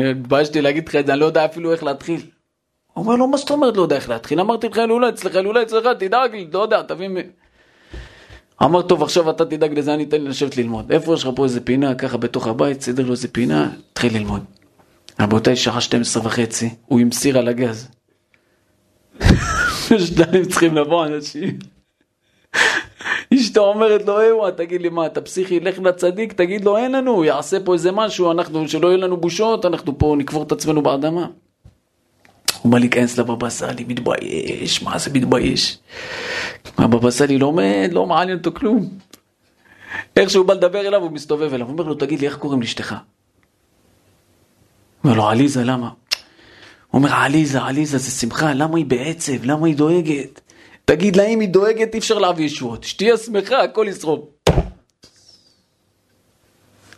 [0.10, 2.22] התביישתי להגיד לך את זה, אני לא יודע אפילו איך להתחיל.
[2.94, 4.40] הוא אומר לו, מה זאת אומרת לא יודע איך להתחיל?
[4.40, 7.18] אמרתי לך הילולה אצלך, הילולה אצלך, תדאג לי, לא יודע, תביא מ...
[8.64, 10.92] אמר, טוב, עכשיו אתה תדאג לזה, אני אתן לי לשבת ללמוד.
[10.92, 14.44] איפה יש לך פה איזה פינה, ככה בתוך הבית, סדר לו איזה פינה, תתחיל ללמוד.
[15.20, 17.90] רבותיי, שעה 12 וחצי, הוא עם סיר על הגז.
[20.06, 21.60] שניים צריכים לבוא אנשים.
[23.34, 27.24] אשתו אומרת לו, אהווה, תגיד לי מה, אתה פסיכי, לך לצדיק, תגיד לו, אין לנו,
[27.24, 31.28] יעשה פה איזה משהו, אנחנו, שלא יהיו לנו בושות, אנחנו פה נקבור את עצמנו באדמה.
[32.64, 35.78] הוא בא להיכנס לבבא סאלי, מתבייש, מה זה מתבייש?
[36.78, 38.90] הבבא סאלי לומד, לא מעניין אותו כלום.
[40.18, 42.62] איך שהוא בא לדבר אליו, הוא מסתובב אליו, הוא אומר לו, תגיד לי, איך קוראים
[42.62, 42.96] לאשתך?
[45.04, 45.88] אומר לו, עליזה, למה?
[45.88, 49.44] הוא אומר, עליזה, עליזה, זה שמחה, למה היא בעצב?
[49.46, 50.42] למה היא דואגת?
[50.86, 52.84] תגיד לה, אם היא דואגת, אי אפשר להביא ישועות.
[52.84, 54.33] שתהיה שמחה, הכל ישרום.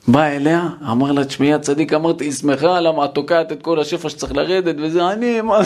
[0.07, 4.09] בא אליה, אמר לה, תשמעי הצדיק, אמרתי, היא שמחה, למה את תוקעת את כל השפע
[4.09, 5.59] שצריך לרדת, וזה אני, מה...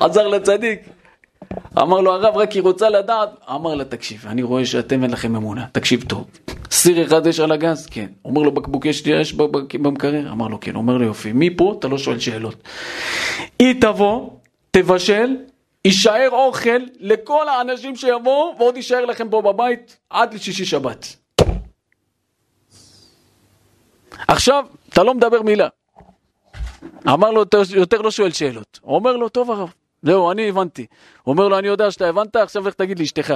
[0.00, 0.80] עזר לצדיק.
[1.78, 3.28] אמר לו הרב, רק היא רוצה לדעת.
[3.50, 6.24] אמר לה, תקשיב, אני רואה שאתם אין לכם אמונה, תקשיב טוב.
[6.70, 7.86] סיר אחד יש על הגז?
[7.86, 8.06] כן.
[8.24, 8.52] אומר לו,
[8.92, 9.32] שתייה יש
[9.74, 10.32] במקרר?
[10.32, 10.74] אמר לו, כן.
[10.74, 12.62] אומר לו, יופי, מפה אתה לא שואל שאלות.
[13.58, 14.30] היא תבוא,
[14.70, 15.36] תבשל,
[15.84, 21.16] יישאר אוכל לכל האנשים שיבואו, ועוד יישאר לכם פה בבית עד לשישי שבת.
[24.28, 25.68] עכשיו, אתה לא מדבר מילה.
[27.08, 28.80] אמר לו, יותר לא שואל שאלות.
[28.82, 30.86] הוא אומר לו, טוב הרב, זהו, אני הבנתי.
[31.22, 33.34] הוא אומר לו, אני יודע שאתה הבנת, עכשיו לך תגיד לאשתך.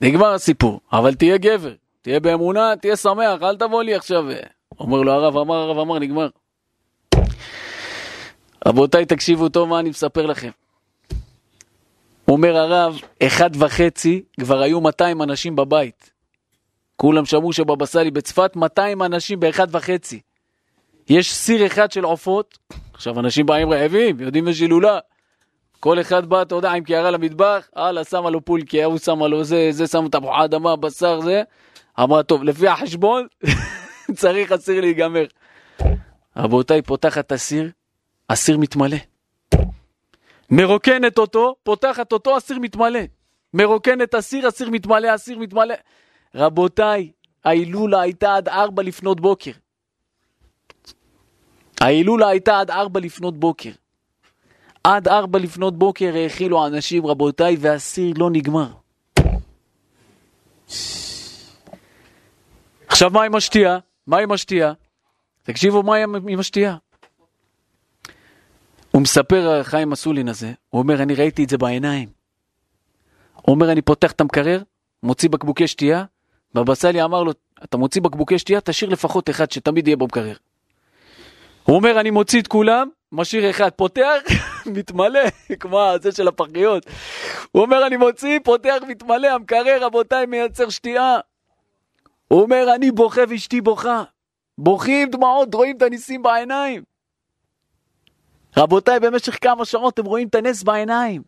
[0.00, 4.24] נגמר הסיפור, אבל תהיה גבר, תהיה באמונה, תהיה שמח, אל תבוא לי עכשיו.
[4.80, 6.28] אומר לו הרב, אמר הרב, אמר, נגמר.
[8.66, 10.50] רבותיי, תקשיבו טוב מה אני מספר לכם.
[12.28, 16.17] אומר הרב, אחד וחצי, כבר היו 200 אנשים בבית.
[17.00, 20.20] כולם שמעו שבבא סאלי בצפת 200 אנשים באחד וחצי.
[21.08, 22.58] יש סיר אחד של עופות,
[22.92, 24.98] עכשיו אנשים באים רעבים, יודעים יש הילולה.
[25.80, 29.44] כל אחד בא, אתה יודע, עם קערה למטבח, הלאה, שמה לו פולקי, הוא שמה לו
[29.44, 31.42] זה, זה, שמה תפוחי אדמה, בשר, זה.
[32.00, 33.26] אמרה, טוב, לפי החשבון,
[34.20, 35.24] צריך הסיר להיגמר.
[36.36, 37.70] רבותיי, פותחת את הסיר,
[38.30, 38.96] הסיר מתמלא.
[40.50, 43.00] מרוקנת אותו, פותחת אותו, הסיר מתמלא.
[43.54, 45.74] מרוקנת הסיר, הסיר מתמלא, הסיר מתמלא.
[46.34, 47.10] רבותיי,
[47.44, 49.52] ההילולה הייתה עד ארבע לפנות בוקר.
[51.80, 53.70] ההילולה הייתה עד ארבע לפנות בוקר.
[54.84, 58.72] עד ארבע לפנות בוקר האכילו אנשים, רבותיי, והסיר לא נגמר.
[62.86, 63.78] עכשיו, מה עם השתייה?
[64.06, 64.72] מה עם השתייה?
[65.42, 65.96] תקשיבו מה
[66.28, 66.76] עם השתייה.
[68.90, 72.08] הוא מספר, חיים אסולין הזה, הוא אומר, אני ראיתי את זה בעיניים.
[73.34, 74.62] הוא אומר, אני פותח את המקרר,
[75.02, 76.04] מוציא בקבוקי שתייה,
[76.54, 77.32] בבא סאלי אמר לו,
[77.64, 80.36] אתה מוציא בקבוקי שתייה, תשאיר לפחות אחד שתמיד יהיה במקרר.
[81.64, 84.16] הוא אומר, אני מוציא את כולם, משאיר אחד, פותח,
[84.76, 85.20] מתמלא,
[85.60, 86.86] כמו זה של הפחיות.
[87.52, 91.18] הוא אומר, אני מוציא, פותח, מתמלא, המקרר, רבותיי, מייצר שתייה.
[92.28, 94.02] הוא אומר, אני בוכה ואשתי בוכה.
[94.58, 96.82] בוכים דמעות, רואים את הניסים בעיניים.
[98.56, 101.22] רבותיי, במשך כמה שעות הם רואים את הנס בעיניים.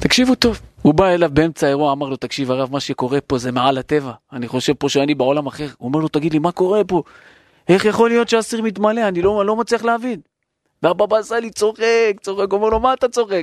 [0.00, 3.52] תקשיבו טוב, הוא בא אליו באמצע האירוע, אמר לו, תקשיב הרב, מה שקורה פה זה
[3.52, 4.12] מעל הטבע.
[4.32, 5.68] אני חושב פה שאני בעולם אחר.
[5.78, 7.02] הוא אומר לו, תגיד לי, מה קורה פה?
[7.68, 9.08] איך יכול להיות שהסיר מתמלא?
[9.08, 10.20] אני לא, לא מצליח להבין.
[10.82, 13.42] והבבא עשה לי צוחק, צוחק, אומר לו, מה אתה צוחק?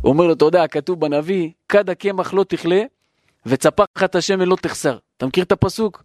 [0.00, 2.82] הוא אומר לו, אתה יודע, כתוב בנביא, כד הקמח לא תכלה,
[3.46, 4.98] וצפחת השמן לא תחסר.
[5.16, 6.02] אתה מכיר את הפסוק?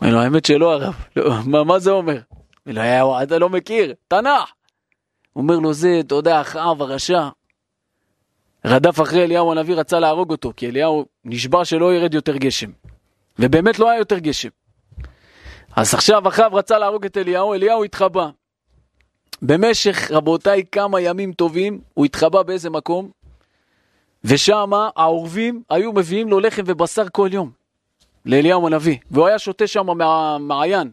[0.00, 2.20] אומר לו, האמת שלא הרב, לא, מה, מה זה אומר?
[2.66, 4.52] אומר לו, אתה לא מכיר, תנ"ך.
[5.36, 7.28] אומר לו, זה, אתה יודע, אחאב הרשע,
[8.66, 12.70] רדף אחרי אליהו הנביא, רצה להרוג אותו, כי אליהו נשבע שלא ירד יותר גשם.
[13.38, 14.48] ובאמת לא היה יותר גשם.
[15.76, 18.28] אז עכשיו אחאב רצה להרוג את אליהו, אליהו התחבא.
[19.42, 23.10] במשך, רבותיי, כמה ימים טובים, הוא התחבא באיזה מקום,
[24.24, 27.50] ושם העורבים היו מביאים לו לחם ובשר כל יום,
[28.24, 30.90] לאליהו הנביא, והוא היה שותה שם מהמעיין.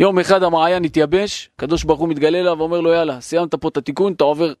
[0.00, 3.76] יום אחד המעיין התייבש, הקדוש ברוך הוא מתגלה אליו ואומר לו, יאללה, סיימת פה את
[3.76, 4.52] התיקון, אתה עובר.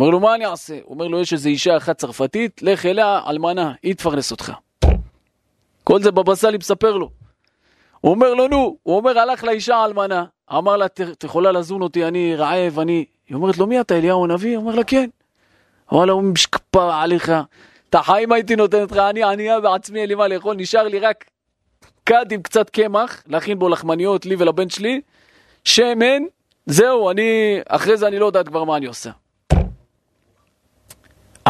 [0.00, 0.74] אומר לו, מה אני אעשה?
[0.74, 4.52] הוא אומר לו, יש איזו אישה אחת צרפתית, לך אליה, אלמנה, היא תפרנס אותך.
[5.84, 7.10] כל זה בבא סאלי מספר לו.
[8.00, 12.04] הוא אומר לו, נו, הוא אומר, הלך לאישה האלמנה, אמר לה, את יכולה לזון אותי,
[12.04, 13.04] אני רעב, אני...
[13.28, 14.56] היא אומרת לו, מי אתה, אליהו הנביא?
[14.56, 15.10] הוא אומר לה, כן.
[15.92, 17.32] אמר לה, הוא משקפה עליך,
[17.90, 21.24] את החיים הייתי נותנת לך, אני ענייה בעצמי, אין לי מה לאכול, נשאר לי רק
[22.06, 25.00] כד עם קצת קמח, להכין בו לחמניות, לי ולבן שלי,
[25.64, 26.22] שמן,
[26.66, 29.10] זהו, אני, אחרי זה אני לא יודעת כבר מה אני עושה.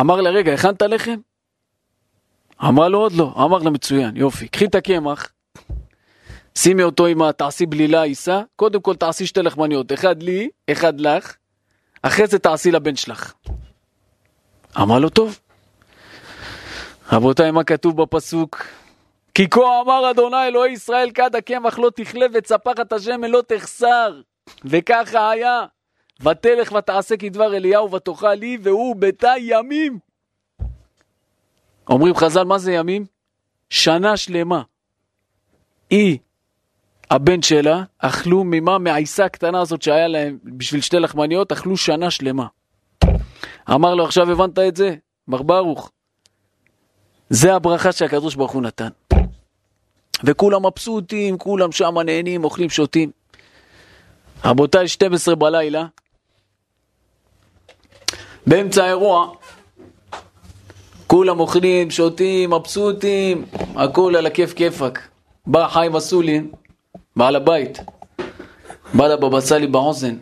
[0.00, 1.16] אמר לה, רגע, הכנת לחם?
[2.64, 3.32] אמרה לו, עוד לא.
[3.36, 4.48] אמר לה, מצוין, יופי.
[4.48, 5.32] קחי את הקמח,
[6.58, 11.36] שימי אותו עם התעשי בלילה עיסה, קודם כל תעשי שתי לחמניות, אחד לי, אחד לך,
[12.02, 13.32] אחרי זה תעשי לבן שלך.
[14.80, 15.38] אמר לו, טוב.
[17.12, 18.64] רבותיי, מה כתוב בפסוק?
[19.34, 24.20] כי כה אמר אדוני אלוהי ישראל כד הקמח לא תכלה וצפחת השמן לא תחסר.
[24.64, 25.64] וככה היה.
[26.20, 29.98] ותלך ותעשה כדבר אליהו ותאכל לי והוא ביתה ימים.
[31.88, 33.06] אומרים חז"ל, מה זה ימים?
[33.70, 34.62] שנה שלמה.
[35.90, 36.18] היא,
[37.10, 42.46] הבן שלה, אכלו ממה מהעיסה הקטנה הזאת שהיה להם בשביל שתי לחמניות, אכלו שנה שלמה.
[43.70, 44.94] אמר לו, עכשיו הבנת את זה?
[45.28, 45.90] מר ברוך,
[47.30, 48.88] זה הברכה שהקדוש ברוך הוא נתן.
[50.24, 53.10] וכולם מבסוטים, כולם שם נהנים, אוכלים, שותים.
[54.44, 55.86] רבותיי, 12 בלילה,
[58.48, 59.30] באמצע האירוע,
[61.06, 63.44] כולם אוכלים, שותים, מבסוטים,
[63.76, 64.98] הכל על הכיף כיפק.
[65.46, 66.50] בא חיים אסולין,
[67.16, 67.78] בעל הבית,
[68.94, 70.16] בא לבבא סאלי באוזן,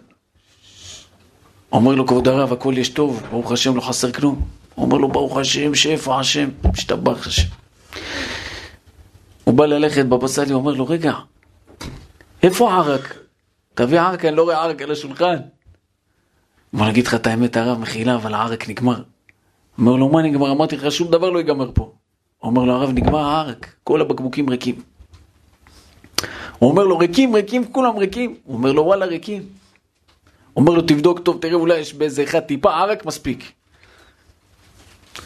[1.72, 4.41] אומר לו, כבוד הרב, הכל יש טוב, ברוך השם, לא חסר כלום.
[4.79, 7.49] אומר לו, ברוך השם, שאיפה השם, משתבח השם.
[9.45, 11.12] הוא בא ללכת, בבא סאלי אומר לו, רגע,
[12.43, 13.18] איפה הערק?
[13.74, 15.37] תביא ערק, אני לא רואה ערק על השולחן.
[16.73, 19.03] בוא נגיד לך את האמת הרב, מחילה, אבל הערק נגמר.
[19.79, 20.53] אומר לו, מה נגמר?
[20.53, 21.93] אמרתי לך, שום דבר לא ייגמר פה.
[22.43, 24.75] אומר לו, הרב, נגמר הערק, כל הבקבוקים ריקים.
[26.59, 28.35] הוא אומר לו, ריקים, ריקים, כולם ריקים.
[28.45, 29.43] הוא אומר לו, וואלה, ריקים.
[30.57, 33.53] אומר לו, תבדוק טוב, תראה, אולי יש באיזה אחד טיפה ערק, מספיק.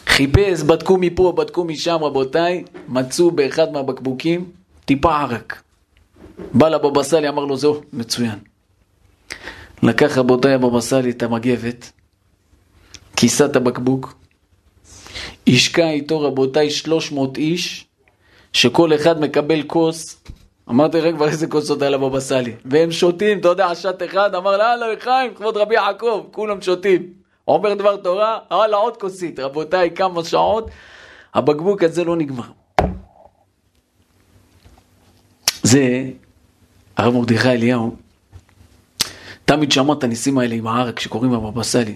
[0.05, 4.45] חיפש, בדקו מפה, בדקו משם, רבותיי, מצאו באחד מהבקבוקים
[4.85, 5.61] טיפה ערק.
[6.53, 8.50] בא לבבא סאלי, אמר לו, זהו, מצוין.
[9.83, 11.91] לקח רבותיי הבבא סאלי את המגבת,
[13.15, 14.13] כיסה את הבקבוק,
[15.47, 17.85] השקע איתו רבותיי 300 איש,
[18.53, 20.23] שכל אחד מקבל כוס,
[20.69, 24.57] אמרתי לכם כבר איזה כוסות היה לבבא סאלי, והם שותים, אתה יודע, שת אחד, אמר
[24.57, 27.13] לה, הלאה לחיים, כבוד רבי יעקב, כולם שותים.
[27.47, 30.69] אומר דבר תורה, הלאה עוד כוסית, רבותיי, כמה שעות,
[31.33, 32.43] הבקבוק הזה לא נגמר.
[35.63, 36.03] זה
[36.97, 37.95] הרב מרדכי אליהו,
[39.51, 41.95] תמיד שמע את הניסים האלה עם הערק שקוראים בבבא סאלי.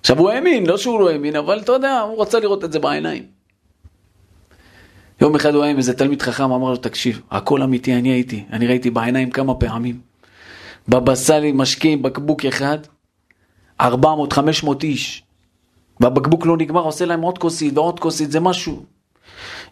[0.00, 2.78] עכשיו הוא האמין, לא שהוא לא האמין, אבל אתה יודע, הוא רצה לראות את זה
[2.78, 3.22] בעיניים.
[5.20, 8.44] יום אחד הוא היה עם איזה תלמיד חכם, אמר לו, תקשיב, הכל אמיתי, אני הייתי,
[8.52, 10.00] אני ראיתי בעיניים כמה פעמים.
[10.88, 12.78] בבא סאלי משקיעים בקבוק אחד,
[13.82, 13.86] 400-500
[14.82, 15.22] איש.
[16.00, 18.82] והבקבוק לא נגמר, עושה להם עוד כוסית ועוד כוסית, זה משהו.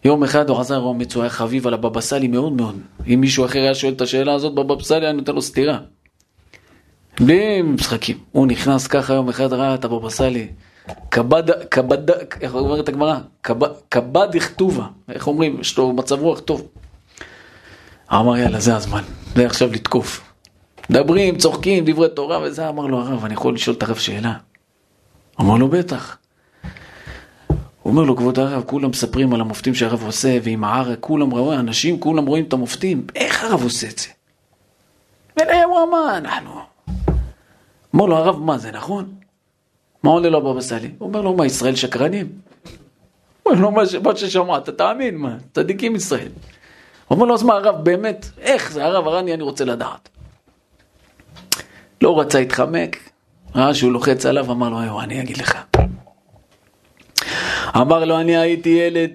[0.05, 2.79] יום אחד הוא חזר אומץ, הוא היה חביב על הבבא סאלי מאוד מאוד.
[3.07, 5.79] אם מישהו אחר היה שואל את השאלה הזאת בבבא סאלי, אני נותן לו סטירה.
[7.19, 8.17] בלי משחקים.
[8.31, 10.47] הוא נכנס ככה יום אחד, ראה את הבבא סאלי.
[11.11, 12.11] כבד, כבד,
[12.41, 13.17] איך אומרת הגמרא?
[13.91, 14.87] כבד הכתובה.
[15.09, 15.59] איך אומרים?
[15.59, 16.67] יש לו מצב רוח טוב.
[18.13, 19.03] אמר יאללה, זה הזמן.
[19.35, 20.33] זה עכשיו לתקוף.
[20.89, 22.69] מדברים, צוחקים, דברי תורה וזה.
[22.69, 24.33] אמר לו הרב, אני יכול לשאול את הרב שאלה?
[25.41, 26.17] אמר לו, בטח.
[27.81, 31.59] הוא אומר לו, כבוד הרב, כולם מספרים על המופתים שהרב עושה, ועם הערק, כולם רואים,
[31.59, 34.07] אנשים, כולם רואים את המופתים, איך הרב עושה את זה?
[35.39, 36.74] ולהם הוא אמר, אנחנו...
[37.95, 39.13] אמר לו, הרב, מה זה נכון?
[40.03, 40.91] מה עונה לו הבבא סאלי?
[40.97, 42.27] הוא אומר לו, מה, ישראל שקרנים?
[43.43, 43.71] הוא אומר לו,
[44.03, 46.29] מה ששמעת, תאמין, מה, צדיקים ישראל.
[47.07, 50.09] הוא אומר לו, אז מה, הרב, באמת, איך זה, הרב הרני, אני רוצה לדעת.
[52.01, 53.09] לא רצה להתחמק,
[53.55, 55.57] ראה שהוא לוחץ עליו, אמר לו, אני אגיד לך.
[57.77, 59.11] אמר לו, אני הייתי ילד,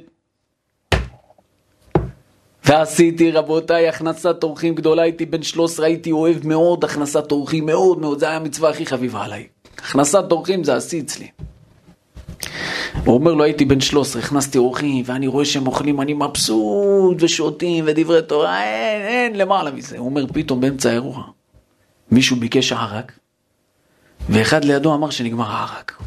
[2.70, 8.18] ועשיתי, רבותיי, הכנסת אורחים גדולה, הייתי בן 13, הייתי אוהב מאוד הכנסת אורחים, מאוד מאוד,
[8.18, 9.46] זה היה המצווה הכי חביבה עליי.
[9.78, 11.28] הכנסת אורחים זה השיא אצלי.
[13.04, 17.84] הוא אומר לו, הייתי בן 13, הכנסתי אורחים, ואני רואה שהם אוכלים, אני מבסוט, ושותים,
[17.86, 19.98] ודברי תורה, אין, אין למעלה מזה.
[19.98, 21.22] הוא אומר, פתאום באמצע האירוע,
[22.10, 23.18] מישהו ביקש ערק,
[24.28, 26.02] ואחד לידו אמר שנגמר הערק.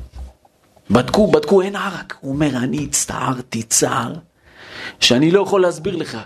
[0.92, 2.18] בדקו, בדקו, אין ערק.
[2.22, 4.14] הוא אומר, אני הצטערתי צער
[5.00, 6.18] שאני לא יכול להסביר לך.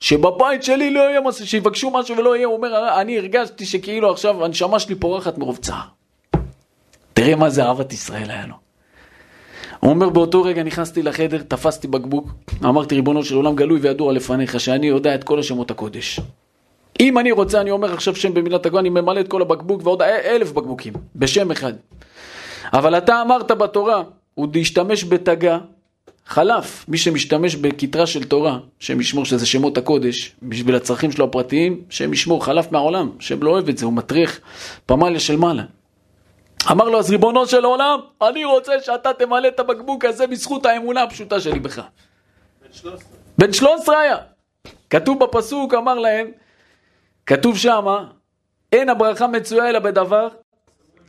[0.00, 4.44] שבבית שלי לא יהיה משהו, שיבקשו משהו ולא יהיה, הוא אומר, אני הרגשתי שכאילו עכשיו
[4.44, 5.86] הנשמה שלי פורחת מרוב צער.
[7.12, 8.54] תראה מה זה אהבת ישראל היה לו.
[9.80, 12.30] הוא אומר, באותו רגע נכנסתי לחדר, תפסתי בקבוק,
[12.64, 16.20] אמרתי, ריבונו של עולם גלוי וידוע לפניך, שאני יודע את כל השמות הקודש.
[17.00, 20.02] אם אני רוצה, אני אומר עכשיו שם במילת הגוי, אני ממלא את כל הבקבוק ועוד
[20.02, 21.72] אלף בקבוקים, בשם אחד.
[22.72, 24.02] אבל אתה אמרת בתורה,
[24.34, 25.58] הוא להשתמש בתגה,
[26.26, 31.82] חלף, מי שמשתמש בכתרה של תורה, שם ישמור שזה שמות הקודש, בשביל הצרכים שלו הפרטיים,
[31.90, 34.40] שם ישמור, חלף מהעולם, שם לא אוהב את זה, הוא מטריח
[34.86, 35.62] פמליה של מעלה.
[36.70, 41.02] אמר לו, אז ריבונו של עולם, אני רוצה שאתה תמלא את הבקבוק הזה בזכות האמונה
[41.02, 41.78] הפשוטה שלי בך.
[42.62, 43.08] בן 13.
[43.38, 44.16] בן 13 היה.
[44.90, 46.30] כתוב בפסוק, אמר להם,
[47.26, 48.04] כתוב שמה,
[48.72, 50.28] אין הברכה מצויה אלא בדבר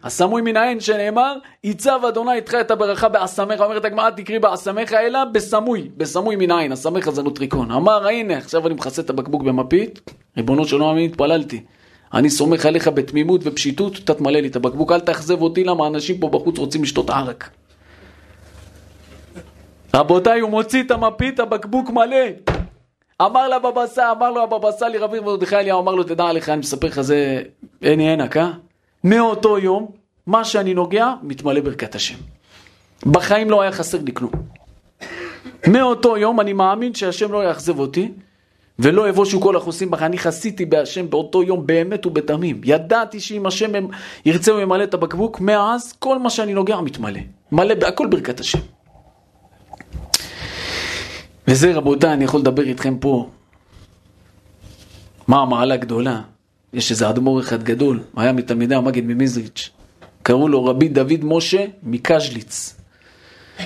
[0.03, 5.25] הסמוי מן העין שנאמר, ייצב אדוני איתך את הברכה באסמך, אומרת הגמרא תקריא באסמך אלא
[5.25, 7.71] בסמוי, בסמוי מן העין, הסמך הזה נוטריקון.
[7.71, 11.63] אמר הנה עכשיו אני מכסה את הבקבוק במפית, ריבונו של עולם התפללתי.
[12.13, 16.17] אני סומך עליך בתמימות ופשיטות, אתה תמלא לי את הבקבוק, אל תאכזב אותי למה אנשים
[16.17, 17.49] פה בחוץ רוצים לשתות ערק.
[19.95, 22.25] רבותיי, הוא מוציא את המפית, הבקבוק מלא.
[23.21, 26.59] אמר לה בבא אמר לו הבבא סאלי רבי מרדכי אליהו, אמר לו, תדע לך, אני
[26.59, 27.41] מספר לך זה
[27.81, 28.51] עיני עינק, אה?
[29.09, 29.87] מאותו יום,
[30.27, 32.15] מה שאני נוגע, מתמלא ברכת השם.
[33.05, 34.31] בחיים לא היה חסר לי כלום.
[35.67, 38.11] מאותו יום אני מאמין שהשם לא יאכזב אותי,
[38.79, 40.01] ולא יבושו כל החוסים בך.
[40.01, 42.61] אני חסיתי בהשם באותו יום באמת ובתמים.
[42.63, 43.71] ידעתי שאם השם
[44.25, 47.19] ירצה הוא ימלא את הבקבוק, מאז כל מה שאני נוגע מתמלא.
[47.51, 48.59] מלא בהכל ברכת השם.
[51.47, 53.29] וזה רבותיי, אני יכול לדבר איתכם פה.
[55.27, 56.21] מה המעלה גדולה?
[56.73, 59.69] יש איזה אדמו"ר אחד גדול, היה מתלמידי המגד ממזריץ',
[60.23, 62.75] קראו לו רבי דוד משה מקז'ליץ.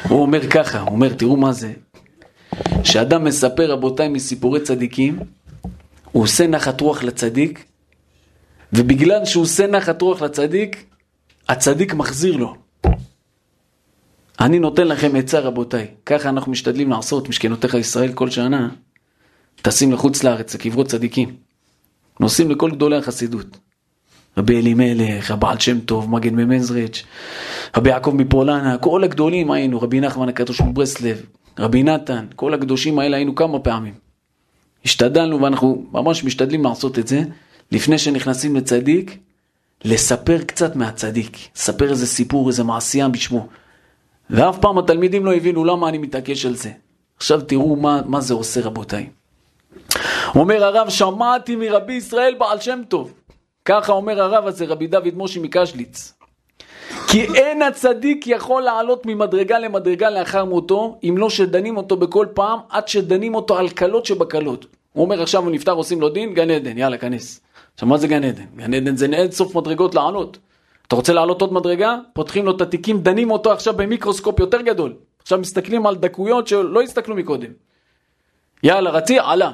[0.09, 1.73] הוא אומר ככה, הוא אומר, תראו מה זה,
[2.83, 5.19] שאדם מספר רבותיי מסיפורי צדיקים,
[6.11, 7.65] הוא עושה נחת רוח לצדיק,
[8.73, 10.85] ובגלל שהוא עושה נחת רוח לצדיק,
[11.49, 12.55] הצדיק מחזיר לו.
[14.39, 18.69] אני נותן לכם עצה רבותיי, ככה אנחנו משתדלים לעשות משכנותיך ישראל כל שנה,
[19.61, 21.35] טסים לחוץ לארץ, לקברות צדיקים.
[22.21, 23.57] נוסעים לכל גדולי החסידות.
[24.37, 27.03] רבי אלימלך, הבעל שם טוב, מגן ממזריץ',
[27.77, 31.21] רבי יעקב מפולנה, כל הגדולים היינו, רבי נחמן הקדוש מברסלב,
[31.59, 33.93] רבי נתן, כל הקדושים האלה היינו כמה פעמים.
[34.85, 37.23] השתדלנו ואנחנו ממש משתדלים לעשות את זה,
[37.71, 39.17] לפני שנכנסים לצדיק,
[39.85, 43.47] לספר קצת מהצדיק, לספר איזה סיפור, איזה מעשייה בשמו.
[44.29, 46.71] ואף פעם התלמידים לא הבינו למה אני מתעקש על זה.
[47.17, 49.09] עכשיו תראו מה, מה זה עושה רבותיי.
[50.35, 53.13] אומר הרב, שמעתי מרבי ישראל בעל שם טוב.
[53.65, 56.13] ככה אומר הרב הזה, רבי דוד מושי מקשליץ.
[57.07, 62.59] כי אין הצדיק יכול לעלות ממדרגה למדרגה לאחר מותו, אם לא שדנים אותו בכל פעם,
[62.69, 64.65] עד שדנים אותו על קלות שבקלות.
[64.93, 67.41] הוא אומר עכשיו הוא נפטר עושים לו דין, גן עדן, יאללה כנס.
[67.73, 68.45] עכשיו מה זה גן עדן?
[68.55, 70.37] גן עדן זה אין סוף מדרגות לעלות.
[70.87, 71.97] אתה רוצה לעלות עוד מדרגה?
[72.13, 74.93] פותחים לו את התיקים, דנים אותו עכשיו במיקרוסקופ יותר גדול.
[75.21, 77.51] עכשיו מסתכלים על דקויות שלא הסתכלו מקודם.
[78.63, 79.51] יאללה, רצי, עלה.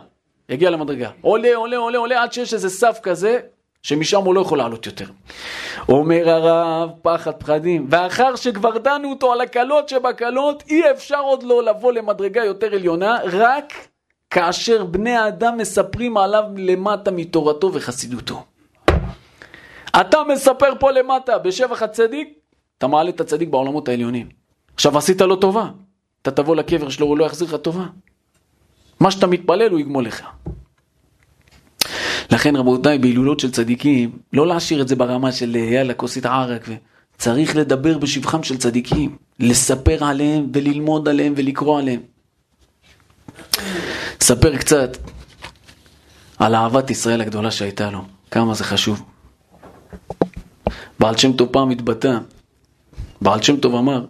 [0.50, 1.10] יגיע למדרגה.
[1.22, 3.39] עולה, עולה, עולה, עולה, עד שיש איזה סף כזה,
[3.84, 5.06] שמשם הוא לא יכול לעלות יותר.
[5.89, 11.64] אומר הרב, פחד פחדים, ואחר שכבר דנו אותו על הקלות שבקלות, אי אפשר עוד לא
[11.64, 13.74] לבוא למדרגה יותר עליונה, רק
[14.30, 18.43] כאשר בני האדם מספרים עליו למטה מתורתו וחסידותו.
[20.02, 22.30] אתה מספר פה למטה בשבח הצדיק,
[22.78, 24.30] אתה מעלה את הצדיק בעולמות העליונים.
[24.74, 25.70] עכשיו עשית לו טובה,
[26.22, 27.86] אתה תבוא לקבר שלו, הוא לא יחזיר לך טובה.
[29.00, 30.22] מה שאתה מתפלל הוא יגמול לך.
[32.32, 36.70] לכן רבותיי, בהילולות של צדיקים, לא להשאיר את זה ברמה של יאללה כוסית ערק,
[37.18, 42.00] צריך לדבר בשבחם של צדיקים, לספר עליהם וללמוד עליהם ולקרוא עליהם.
[44.22, 44.98] ספר קצת
[46.39, 49.04] על אהבת ישראל הגדולה שהייתה לו, כמה זה חשוב.
[51.00, 52.18] בעל שם טוב פעם התבטא,
[53.22, 54.06] בעל שם טוב אמר,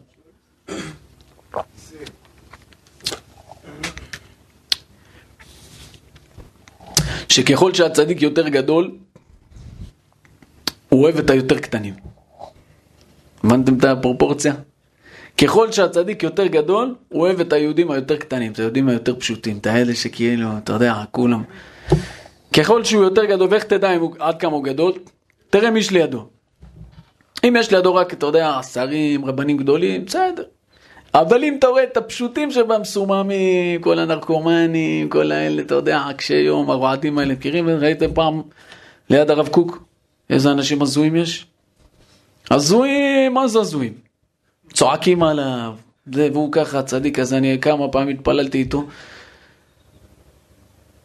[7.37, 8.91] שככל שהצדיק יותר גדול,
[10.89, 11.93] הוא אוהב את היותר קטנים.
[13.43, 14.53] הבנתם את הפרופורציה?
[15.41, 19.67] ככל שהצדיק יותר גדול, הוא אוהב את היהודים היותר קטנים, את היהודים היותר פשוטים, את
[19.67, 21.43] האלה שכאילו, אתה יודע, כולם.
[22.53, 24.93] ככל שהוא יותר גדול, ואיך תדע הוא, עד כמה הוא גדול?
[25.49, 26.27] תראה מי יש לידו.
[27.43, 30.43] אם יש לידו רק, אתה יודע, שרים, רבנים גדולים, בסדר.
[31.21, 36.69] אבל אם אתה רואה את הפשוטים שבמסוממים, כל הנרקומנים, כל האלה, אתה יודע, קשי יום,
[36.69, 37.69] הרועדים האלה, מכירים?
[37.69, 38.41] ראיתם פעם
[39.09, 39.83] ליד הרב קוק?
[40.29, 41.45] איזה אנשים הזויים יש?
[42.51, 43.93] הזויים, מה זה הזויים?
[44.73, 45.75] צועקים עליו,
[46.13, 48.83] זה, והוא ככה צדיק, אז אני כמה פעמים התפללתי איתו.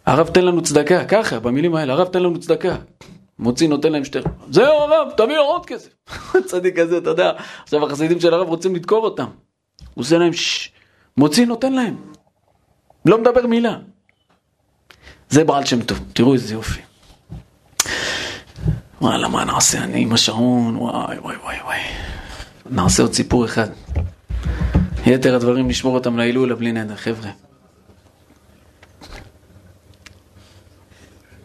[0.06, 2.76] הרב תן לנו צדקה, ככה, במילים האלה, הרב תן לנו צדקה.
[3.38, 4.18] מוציא, נותן להם שתי...
[4.50, 5.90] זהו הרב, תביא עוד כסף.
[6.50, 7.32] צדיק כזה, אתה יודע,
[7.62, 9.26] עכשיו החסידים של הרב רוצים לדקור אותם.
[9.94, 10.70] הוא עושה להם ששש,
[11.16, 11.96] מוציא, נותן להם.
[13.04, 13.76] לא מדבר מילה.
[15.28, 16.80] זה בעל שם טוב, תראו איזה יופי.
[19.00, 21.80] וואלה, מה נעשה אני עם השעון, וואי וואי וואי וואי.
[22.70, 23.68] נעשה עוד סיפור אחד.
[25.06, 27.30] יתר הדברים נשמור אותם להילולה בלי נדר, חבר'ה.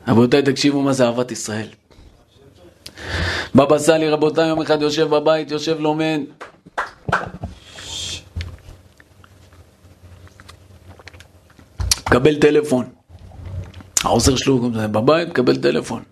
[0.08, 1.68] רבותיי, תקשיבו מה זה אהבת ישראל.
[3.56, 6.20] בבא סאלי, רבותיי, יום אחד יושב בבית, יושב לומד.
[12.08, 12.86] מקבל טלפון.
[14.03, 16.03] העוזר שלו בבית, מקבל טלפון.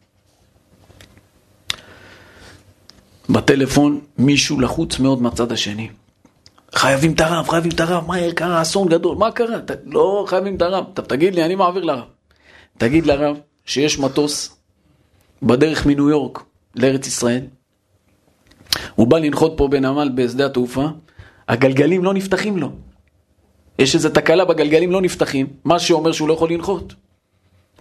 [3.30, 5.90] בטלפון מישהו לחוץ מאוד מהצד השני.
[6.76, 9.60] חייבים את הרב, חייבים את הרב, מהר קרה אסון גדול, מה קרה?
[9.60, 12.06] ת, לא חייבים את הרב, ת, תגיד לי, אני מעביר לרב.
[12.78, 14.58] תגיד לרב שיש מטוס
[15.44, 16.44] בדרך מניו יורק
[16.76, 17.42] לארץ ישראל,
[18.96, 20.88] הוא בא לנחות פה בנמל בשדה התעופה,
[21.48, 22.72] הגלגלים לא נפתחים לו.
[23.80, 26.94] יש איזו תקלה בגלגלים לא נפתחים, מה שאומר שהוא לא יכול לנחות.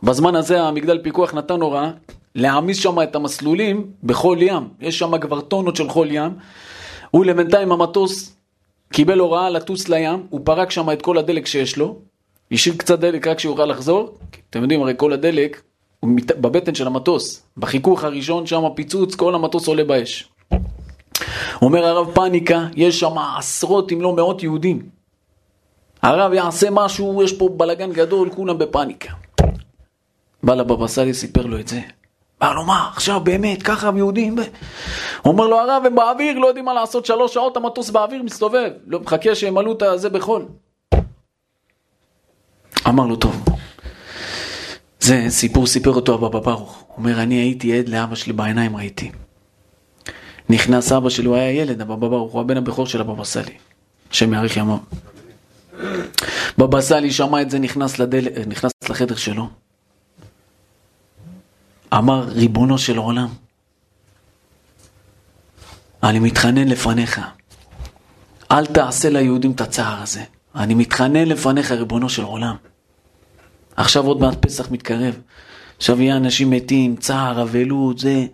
[0.02, 1.90] בזמן הזה המגדל פיקוח נתן הוראה
[2.34, 6.32] להעמיס שם את המסלולים בחול ים, יש שם כבר טונות של חול ים.
[7.10, 8.36] הוא לבינתיים המטוס
[8.92, 11.98] קיבל הוראה לטוס לים, הוא פרק שם את כל הדלק שיש לו,
[12.52, 14.18] השאיר קצת דלק רק שיוכל לחזור,
[14.50, 15.62] אתם יודעים הרי כל הדלק
[16.00, 20.28] הוא בבטן של המטוס, בחיכוך הראשון שם פיצוץ, כל המטוס עולה באש.
[21.62, 24.93] אומר הרב פאניקה, יש שם עשרות אם לא מאות יהודים.
[26.04, 29.12] הרב יעשה משהו, יש פה בלאגן גדול, כולם בפאניקה.
[30.42, 31.80] בא לבבא סאלי, סיפר לו את זה.
[32.42, 34.36] אמר לו, מה, עכשיו באמת, ככה יהודים?
[35.22, 38.70] הוא אומר לו, הרב, הם באוויר, לא יודעים מה לעשות, שלוש שעות המטוס באוויר מסתובב,
[38.86, 40.46] לא מחכה שימלאו את זה בחול.
[42.88, 43.44] אמר לו, טוב,
[45.00, 46.84] זה סיפור סיפר אותו הבבא ברוך.
[46.86, 49.10] הוא אומר, אני הייתי עד לאבא שלי בעיניים, ראיתי.
[50.48, 53.54] נכנס אבא שלי, הוא היה ילד, הבבא ברוך, הוא הבן הבכור של הבבא סאלי,
[54.10, 54.78] השם יאריך ימיו.
[56.58, 58.28] בבא סאלי שמע את זה, נכנס, לדל...
[58.46, 59.48] נכנס לחדר שלו.
[61.94, 63.28] אמר, ריבונו של עולם,
[66.02, 67.20] אני מתחנן לפניך,
[68.50, 70.22] אל תעשה ליהודים את הצער הזה.
[70.56, 72.56] אני מתחנן לפניך, ריבונו של עולם.
[73.76, 75.20] עכשיו עוד מעט פסח מתקרב.
[75.76, 78.26] עכשיו יהיה אנשים מתים, צער, אבלות, זה...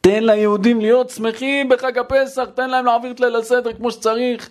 [0.00, 4.50] תן ליהודים להיות שמחים בחג הפסח, תן להם להעביר את ליל הסדר כמו שצריך.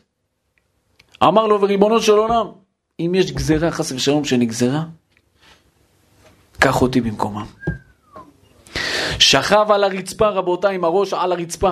[1.23, 2.47] אמר לו, וריבונו של עולם,
[2.99, 4.83] אם יש גזירה, חס ושלום, שנגזרה,
[6.59, 7.45] קח אותי במקומם.
[9.19, 11.71] שכב על הרצפה, רבותיי, עם הראש על הרצפה.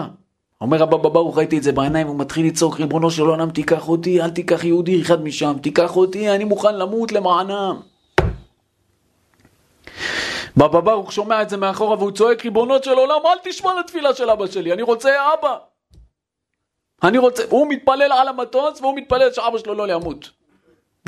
[0.61, 4.21] אומר הבבא ברוך, ראיתי את זה בעיניים, הוא מתחיל לצעוק, ריבונו של עולם, תיקח אותי,
[4.21, 7.79] אל תיקח יהודי אחד משם, תיקח אותי, אני מוכן למות למענם.
[10.57, 14.29] בבא ברוך שומע את זה מאחורה והוא צועק, ריבונות של עולם, אל תשמע לתפילה של
[14.29, 15.57] אבא שלי, אני רוצה אבא.
[17.03, 20.29] אני רוצה, הוא מתפלל על המטוס והוא מתפלל שאבא שלו לא ימות.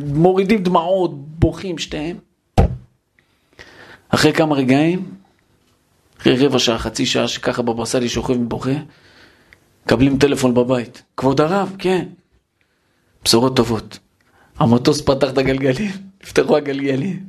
[0.02, 2.18] מורידים דמעות, בוכים שתיהם.
[4.10, 5.16] אחרי כמה רגעים,
[6.22, 8.72] אחרי רבע שעה, חצי שעה שככה בבא סאלי שוכב ובוכה,
[9.86, 11.04] מקבלים טלפון בבית.
[11.18, 12.08] כבוד הרב, כן.
[13.24, 14.00] בשורות טובות.
[14.60, 15.92] המטוס פתח את הגלגלים,
[16.24, 17.24] נפתחו הגלגלים.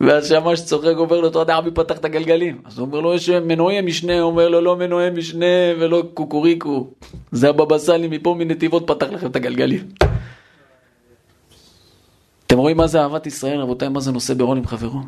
[0.00, 2.62] והשמש צוחק, אומר לו, אתה יודע מי פתח את הגלגלים?
[2.64, 5.46] אז הוא אומר לו, יש מנועי משנה, הוא אומר לו, לא מנועי משנה
[5.80, 6.90] ולא קוקוריקו.
[7.32, 9.88] זה הבבא סאלי מפה מנתיבות פתח לכם את הגלגלים.
[12.46, 15.00] אתם רואים מה זה אהבת ישראל, רבותיי, מה זה נושא ברון עם חברו?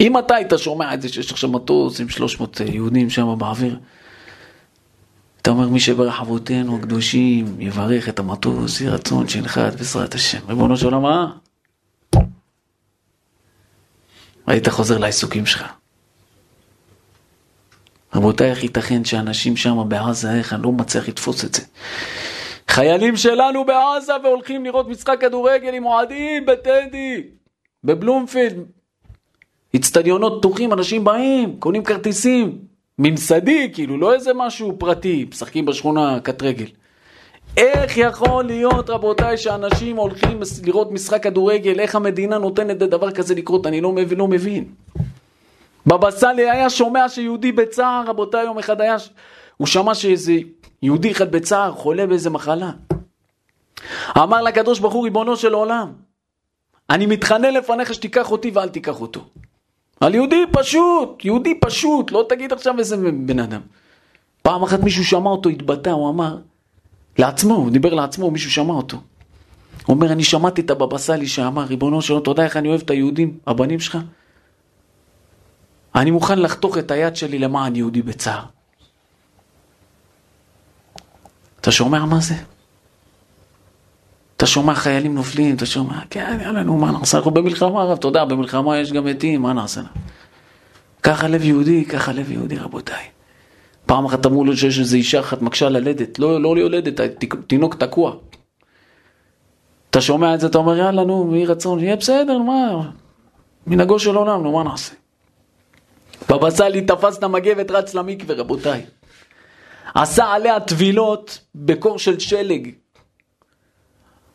[0.00, 3.78] אם אתה היית שומע את זה שיש עכשיו מטוס עם 300 יהודים שם באוויר,
[5.42, 10.38] אתה אומר, מי שברחבותינו הקדושים יברך את המטוס, יהי רצון שינחת בעזרת השם.
[10.48, 11.32] ריבונו של עולם, מה?
[14.46, 15.64] היית חוזר לעיסוקים שלך.
[18.14, 21.62] רבותיי, איך ייתכן שאנשים שם בעזה, איך אני לא מצליח לתפוס את זה.
[22.68, 27.22] חיילים שלנו בעזה והולכים לראות משחק כדורגל עם אוהדים בטדי,
[27.84, 28.56] בבלומפילד.
[29.76, 32.58] אצטדיונות פתוחים, אנשים באים, קונים כרטיסים.
[32.98, 36.66] ממסדי, כאילו, לא איזה משהו פרטי, משחקים בשכונה קט רגל.
[37.56, 43.66] איך יכול להיות, רבותיי, שאנשים הולכים לראות משחק כדורגל, איך המדינה נותנת לדבר כזה לקרות?
[43.66, 44.18] אני לא מבין.
[44.18, 44.64] לא מבין.
[45.86, 48.96] בבא סאלי היה שומע שיהודי בצער, רבותיי, יום אחד היה,
[49.56, 50.32] הוא שמע שאיזה
[50.82, 52.70] יהודי אחד בצער, חולה באיזה מחלה.
[54.18, 55.92] אמר לקדוש ברוך הוא, ריבונו של עולם,
[56.90, 59.20] אני מתחנן לפניך שתיקח אותי ואל תיקח אותו.
[60.00, 63.60] על יהודי פשוט, יהודי פשוט, לא תגיד עכשיו איזה בן אדם.
[64.42, 66.36] פעם אחת מישהו שמע אותו, התבטא, הוא אמר,
[67.18, 68.96] לעצמו, הוא דיבר לעצמו, מישהו שמע אותו.
[69.86, 72.80] הוא אומר, אני שמעתי את הבבא סאלי שאמר, ריבונו שלום, אתה יודע איך אני אוהב
[72.80, 73.98] את היהודים, הבנים שלך?
[75.94, 78.42] אני מוכן לחתוך את היד שלי למען יהודי בצער.
[81.60, 82.34] אתה שומע מה זה?
[84.36, 87.18] אתה שומע חיילים נופלים, אתה שומע, כן, יאללה, נו, מה נעשה?
[87.18, 89.80] אנחנו במלחמה, הרב, אתה יודע, במלחמה יש גם מתים, מה נעשה?
[91.02, 93.13] ככה לב יהודי, ככה לב יהודי, רבותיי.
[93.86, 97.00] פעם אחת אמרו לו שיש איזו אישה אחת מקשה ללדת, לא, לא יולדת,
[97.46, 98.14] תינוק תקוע.
[99.90, 102.90] אתה שומע את זה, אתה אומר, יאללה, נו, יהי רצון, יהיה בסדר, מה?
[103.66, 104.94] מנהגו של עולם, נו, מה נעשה?
[106.30, 108.84] בבא סאלי תפס את המגבת, רץ למקווה, רבותיי.
[109.94, 112.70] עשה עליה טבילות בקור של שלג.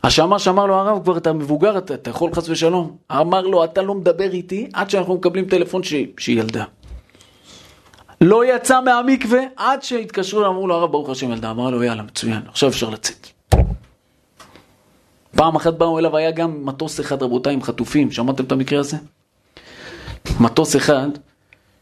[0.04, 2.98] השמש אמר לו, הרב, כבר אתה מבוגר, אתה, אתה יכול חס ושלום.
[3.12, 6.64] אמר לו, אתה לא מדבר איתי עד שאנחנו מקבלים טלפון שהיא ילדה.
[8.22, 11.52] לא יצא מהמקווה עד שהתקשרו, אמרו לו, הרב, ברוך השם ילדה.
[11.52, 13.28] אמר לו, יאללה, מצוין, עכשיו אפשר לצאת.
[15.36, 18.12] פעם אחת באו אליו, היה גם מטוס אחד, רבותיי, עם חטופים.
[18.12, 18.98] שמעתם את המקרה הזה?
[20.40, 21.08] מטוס אחד,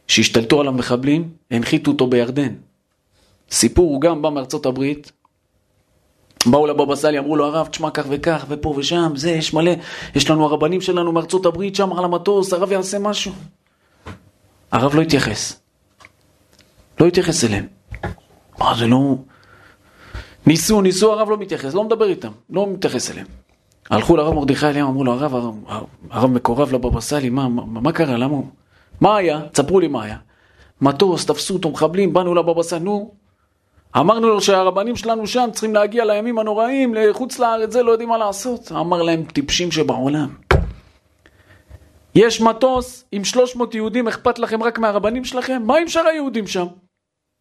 [0.07, 2.53] שהשתלטו עליו מחבלים, הנחיתו אותו בירדן.
[3.51, 5.11] סיפור, הוא גם בא מארצות הברית,
[6.45, 9.71] באו לבבא סאלי, אמרו לו הרב, תשמע כך וכך, ופה ושם, זה, יש מלא,
[10.15, 13.31] יש לנו הרבנים שלנו מארצות הברית שם על המטוס, הרב יעשה משהו.
[14.71, 15.66] הרב לא התייחס.
[16.99, 17.65] לא התייחס אליהם.
[18.59, 19.15] מה זה לא...
[20.45, 23.27] ניסו, ניסו, הרב לא מתייחס, לא מדבר איתם, לא מתייחס אליהם.
[23.89, 25.55] הלכו לרב מרדכי אליהם, אמרו לו, הרב, הרב,
[26.09, 28.37] הרב מקורב לבבא סאלי, מה, מה, מה קרה, למה?
[29.01, 29.41] מה היה?
[29.51, 30.17] תספרו לי מה היה.
[30.81, 33.11] מטוס, תפסו אותו, מחבלים, באנו לבבא סאלי, נו,
[33.97, 38.17] אמרנו לו שהרבנים שלנו שם צריכים להגיע לימים הנוראים, לחוץ לארץ, זה לא יודעים מה
[38.17, 38.71] לעשות.
[38.71, 40.29] אמר להם, טיפשים שבעולם.
[42.15, 45.61] יש מטוס עם 300 יהודים, אכפת לכם רק מהרבנים שלכם?
[45.65, 46.65] מה עם שאר היהודים שם?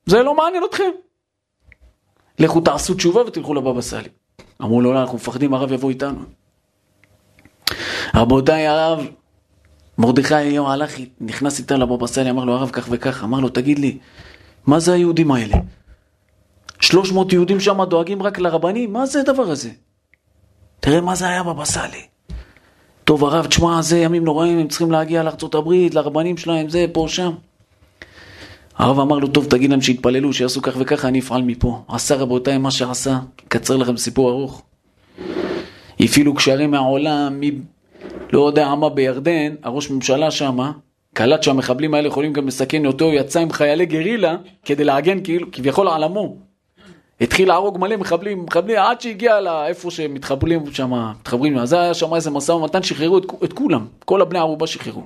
[0.06, 0.90] זה לא מעניין אתכם.
[2.38, 4.08] לכו תעשו תשובה ותלכו לבבא סאלי.
[4.62, 6.20] אמרו לו, לא, אנחנו מפחדים, הרב יבוא איתנו.
[8.14, 9.06] רבותיי, הרב,
[9.98, 13.78] מרדכי אליהו הלך, נכנס איתה לבבא סאלי, אמר לו, הרב כך וכך, אמר לו, תגיד
[13.78, 13.98] לי,
[14.66, 15.56] מה זה היהודים האלה?
[16.80, 18.92] 300 יהודים שם דואגים רק לרבנים?
[18.92, 19.70] מה זה הדבר הזה?
[20.80, 22.06] תראה מה זה היה בבא סאלי.
[23.04, 27.32] טוב הרב, תשמע, זה ימים נוראים, הם צריכים להגיע לארה"ב, לרבנים שלהם, זה, פה, שם.
[28.78, 31.82] הרב אמר לו, טוב, תגיד להם שיתפללו, שיעשו כך וככה, אני אפעל מפה.
[31.88, 33.18] עשה רבותיי מה שעשה,
[33.48, 34.62] קצר לכם סיפור ארוך.
[36.00, 37.44] הפעילו קשרים מהעולם, מ...
[38.32, 40.72] לא יודע מה בירדן, הראש ממשלה שמה,
[41.14, 45.88] קלט שהמחבלים האלה יכולים גם לסכן אותו, יצא עם חיילי גרילה כדי להגן כאילו, כביכול
[45.88, 46.36] על עמו.
[47.20, 52.30] התחיל להרוג מלא מחבלים, מחבלים, עד שהגיע לאיפה שמתחברים שם, מתחברים, אז היה שם איזה
[52.30, 55.02] משא ומתן, שחררו את, את כולם, כל הבני ערובה שחררו.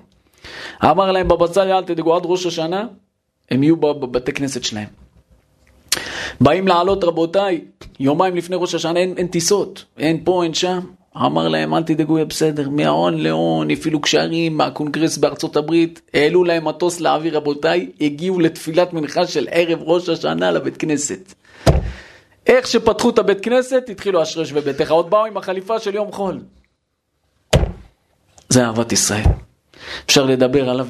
[0.85, 2.87] אמר להם סאלי, אל תדאגו, עד ראש השנה,
[3.51, 4.89] הם יהיו בבתי כנסת שלהם.
[6.41, 7.61] באים לעלות רבותיי,
[8.01, 10.81] יומיים לפני ראש השנה אין, אין טיסות, אין פה, אין שם.
[11.17, 16.69] אמר להם, אל תדאגו, יהיה בסדר, מהון להון, הפעילו קשרים מהקונגרס בארצות הברית, העלו להם
[16.69, 21.35] מטוס לאוויר רבותיי, הגיעו לתפילת מנחה של ערב ראש השנה לבית כנסת.
[22.47, 26.41] איך שפתחו את הבית כנסת, התחילו אשרש בביתך, עוד באו עם החליפה של יום חול.
[28.49, 29.25] זה אהבת ישראל.
[30.07, 30.87] אפשר לדבר עליו,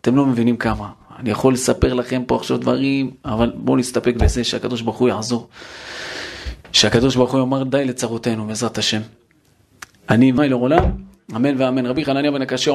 [0.00, 0.99] אתם לא מבינים כמה.
[1.18, 5.48] אני יכול לספר לכם פה עכשיו דברים, אבל בואו נסתפק בזה שהקדוש ברוך הוא יעזור.
[6.72, 9.00] שהקדוש ברוך הוא יאמר די לצרותינו, בעזרת השם.
[10.10, 10.84] אני אמי לעולם,
[11.36, 11.86] אמן ואמן.
[11.86, 12.70] רבי חנניה בן הקשה